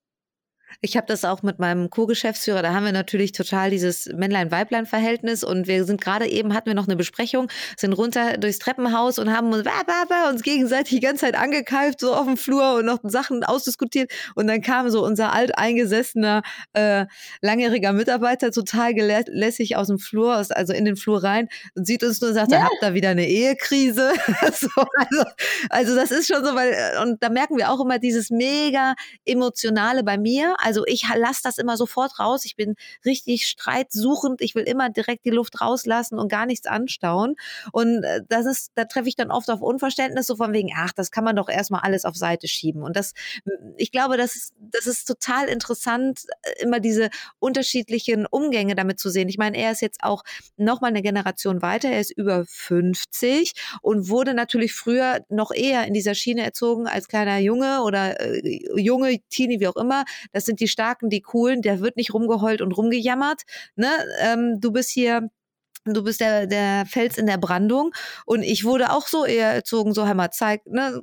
[0.81, 5.66] Ich habe das auch mit meinem Co-Geschäftsführer, da haben wir natürlich total dieses Männlein-Weiblein-Verhältnis und
[5.66, 9.53] wir sind gerade eben, hatten wir noch eine Besprechung, sind runter durchs Treppenhaus und haben
[9.53, 9.64] uns,
[10.31, 14.47] uns gegenseitig die ganze Zeit angekeift, so auf dem Flur und noch Sachen ausdiskutiert und
[14.47, 17.07] dann kam so unser alteingesessener, äh,
[17.41, 22.03] langjähriger Mitarbeiter total gelässig aus dem Flur, aus, also in den Flur rein und sieht
[22.03, 22.62] uns nur und sagt, ja.
[22.62, 24.12] habt da wieder eine Ehekrise.
[24.53, 25.25] so, also,
[25.70, 28.95] also das ist schon so, weil, und da merken wir auch immer dieses mega
[29.25, 32.45] emotionale bei mir, also ich lasse das immer sofort raus.
[32.47, 34.41] Ich bin richtig streitsuchend.
[34.41, 37.37] Ich will immer direkt die Luft rauslassen und gar nichts anstauen.
[37.73, 40.93] Und äh, das ist, da treffe ich dann oft auf Unverständnis, so von wegen, ach,
[40.93, 42.83] das kann man doch erstmal alles auf Seite schieben.
[42.83, 43.12] Und das,
[43.77, 49.11] ich glaube, das ist, das ist total interessant, äh, immer diese unterschiedlichen Umgänge damit zu
[49.11, 49.29] sehen.
[49.29, 50.23] Ich meine, er ist jetzt auch
[50.57, 51.91] nochmal eine Generation weiter.
[51.91, 53.53] Er ist über 50
[53.83, 58.61] und wurde natürlich früher noch eher in dieser Schiene erzogen als kleiner Junge oder äh,
[58.77, 60.05] junge Teenie, wie auch immer.
[60.33, 63.43] Das sind sind die Starken, die Coolen, der wird nicht rumgeheult und rumgejammert.
[63.77, 63.91] Ne?
[64.21, 65.29] Ähm, du bist hier
[65.87, 67.93] du bist der, der Fels in der Brandung.
[68.25, 71.03] Und ich wurde auch so eher erzogen, so, hör mal, zeig, ne,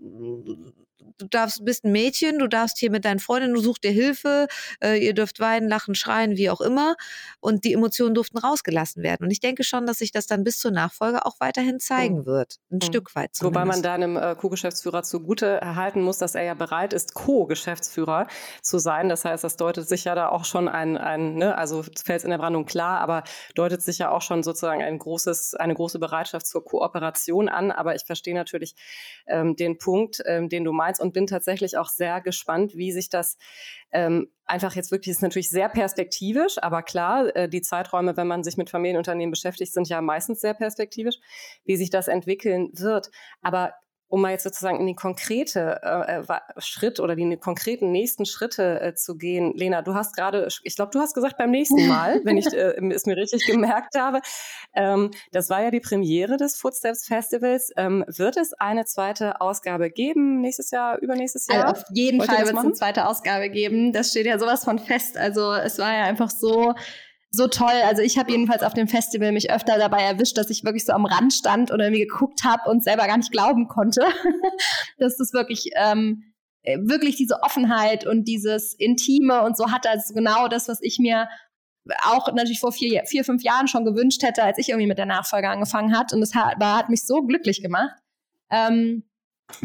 [1.17, 4.47] du darfst, bist ein Mädchen, du darfst hier mit deinen Freundinnen, du suchst dir Hilfe,
[4.83, 6.95] äh, ihr dürft weinen, lachen, schreien, wie auch immer.
[7.39, 9.25] Und die Emotionen durften rausgelassen werden.
[9.25, 12.25] Und ich denke schon, dass sich das dann bis zur Nachfolge auch weiterhin zeigen mhm.
[12.25, 12.59] wird.
[12.71, 12.81] Ein mhm.
[12.81, 13.61] Stück weit zumindest.
[13.61, 18.27] Wobei man deinem äh, Co-Geschäftsführer zugute erhalten muss, dass er ja bereit ist, Co-Geschäftsführer
[18.61, 19.09] zu sein.
[19.09, 22.29] Das heißt, das deutet sich ja da auch schon ein, ein ne, also fällt in
[22.29, 23.23] der Brandung klar, aber
[23.55, 27.71] deutet sich ja auch schon sozusagen ein großes, eine große Bereitschaft zur Kooperation an.
[27.71, 28.75] Aber ich verstehe natürlich
[29.27, 31.01] ähm, den Punkt, ähm, den du meinst.
[31.01, 33.37] Und und bin tatsächlich auch sehr gespannt, wie sich das
[33.91, 38.43] ähm, einfach jetzt wirklich ist natürlich sehr perspektivisch, aber klar, äh, die Zeiträume, wenn man
[38.43, 41.17] sich mit Familienunternehmen beschäftigt, sind ja meistens sehr perspektivisch,
[41.65, 43.11] wie sich das entwickeln wird.
[43.41, 43.73] Aber
[44.11, 48.81] um mal jetzt sozusagen in die konkrete äh, äh Schritt oder die konkreten nächsten Schritte
[48.81, 49.53] äh, zu gehen.
[49.55, 52.75] Lena, du hast gerade, ich glaube, du hast gesagt beim nächsten Mal, wenn ich äh,
[52.93, 54.21] es mir richtig gemerkt habe,
[54.75, 57.71] ähm, das war ja die Premiere des Footsteps Festivals.
[57.77, 61.67] Ähm, wird es eine zweite Ausgabe geben nächstes Jahr, übernächstes Jahr?
[61.67, 63.93] Also auf jeden Wollt Fall wird es eine zweite Ausgabe geben.
[63.93, 65.17] Das steht ja sowas von fest.
[65.17, 66.73] Also es war ja einfach so
[67.31, 67.81] so toll.
[67.85, 70.93] Also ich habe jedenfalls auf dem Festival mich öfter dabei erwischt, dass ich wirklich so
[70.93, 74.01] am Rand stand und irgendwie geguckt habe und selber gar nicht glauben konnte,
[74.97, 80.13] dass das wirklich ähm, äh, wirklich diese Offenheit und dieses Intime und so hat also
[80.13, 81.27] genau das, was ich mir
[82.03, 85.07] auch natürlich vor vier, vier, fünf Jahren schon gewünscht hätte, als ich irgendwie mit der
[85.07, 86.13] Nachfolge angefangen hat.
[86.13, 87.95] Und das hat, hat mich so glücklich gemacht.
[88.51, 89.03] Ähm,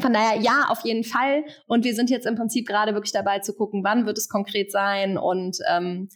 [0.00, 1.44] von daher, ja, auf jeden Fall.
[1.66, 4.72] Und wir sind jetzt im Prinzip gerade wirklich dabei zu gucken, wann wird es konkret
[4.72, 6.08] sein und ähm,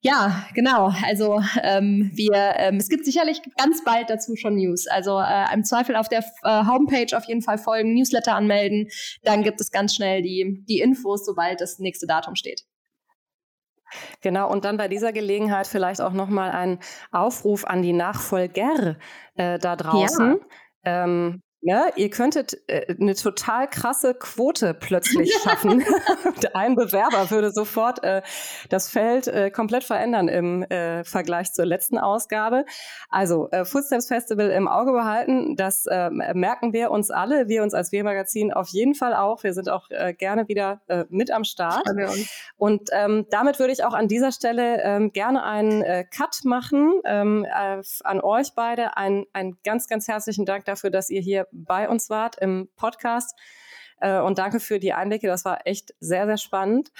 [0.00, 0.92] ja, genau.
[1.04, 4.86] Also ähm, wir, ähm, es gibt sicherlich ganz bald dazu schon News.
[4.86, 8.88] Also äh, im Zweifel auf der äh, Homepage auf jeden Fall folgen, Newsletter anmelden.
[9.22, 12.62] Dann gibt es ganz schnell die, die Infos, sobald das nächste Datum steht.
[14.20, 16.78] Genau, und dann bei dieser Gelegenheit vielleicht auch nochmal ein
[17.12, 18.96] Aufruf an die Nachfolger
[19.34, 20.38] äh, da draußen.
[20.84, 21.04] Ja.
[21.04, 25.84] Ähm, ja, ihr könntet äh, eine total krasse Quote plötzlich schaffen.
[26.54, 28.22] Ein Bewerber würde sofort äh,
[28.68, 32.64] das Feld äh, komplett verändern im äh, Vergleich zur letzten Ausgabe.
[33.08, 37.74] Also äh, Footsteps Festival im Auge behalten, das äh, merken wir uns alle, wir uns
[37.74, 39.42] als Wir-Magazin auf jeden Fall auch.
[39.42, 39.88] Wir sind auch
[40.18, 41.84] gerne wieder mit am Start.
[42.56, 47.44] Und ähm, damit würde ich auch an dieser Stelle ähm, gerne einen Cut machen ähm,
[47.44, 48.96] äh, an euch beide.
[48.96, 53.36] Ein, ein ganz, ganz herzlichen Dank dafür, dass ihr hier bei uns wart im Podcast.
[54.00, 55.26] Äh, und danke für die Einblicke.
[55.26, 56.90] Das war echt sehr, sehr spannend.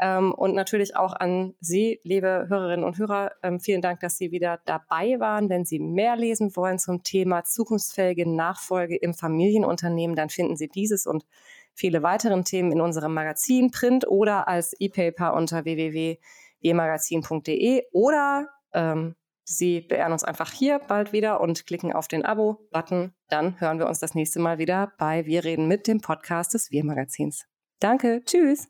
[0.00, 4.30] Ähm, und natürlich auch an Sie, liebe Hörerinnen und Hörer, ähm, vielen Dank, dass Sie
[4.30, 5.50] wieder dabei waren.
[5.50, 11.06] Wenn Sie mehr lesen wollen zum Thema zukunftsfähige Nachfolge im Familienunternehmen, dann finden Sie dieses
[11.06, 11.26] und
[11.74, 19.16] viele weitere Themen in unserem Magazin, Print oder als E-Paper unter www.emagazin.de oder ähm,
[19.50, 23.12] Sie beehren uns einfach hier bald wieder und klicken auf den Abo-Button.
[23.28, 26.70] Dann hören wir uns das nächste Mal wieder bei Wir reden mit dem Podcast des
[26.70, 27.46] Wir-Magazins.
[27.80, 28.68] Danke, tschüss.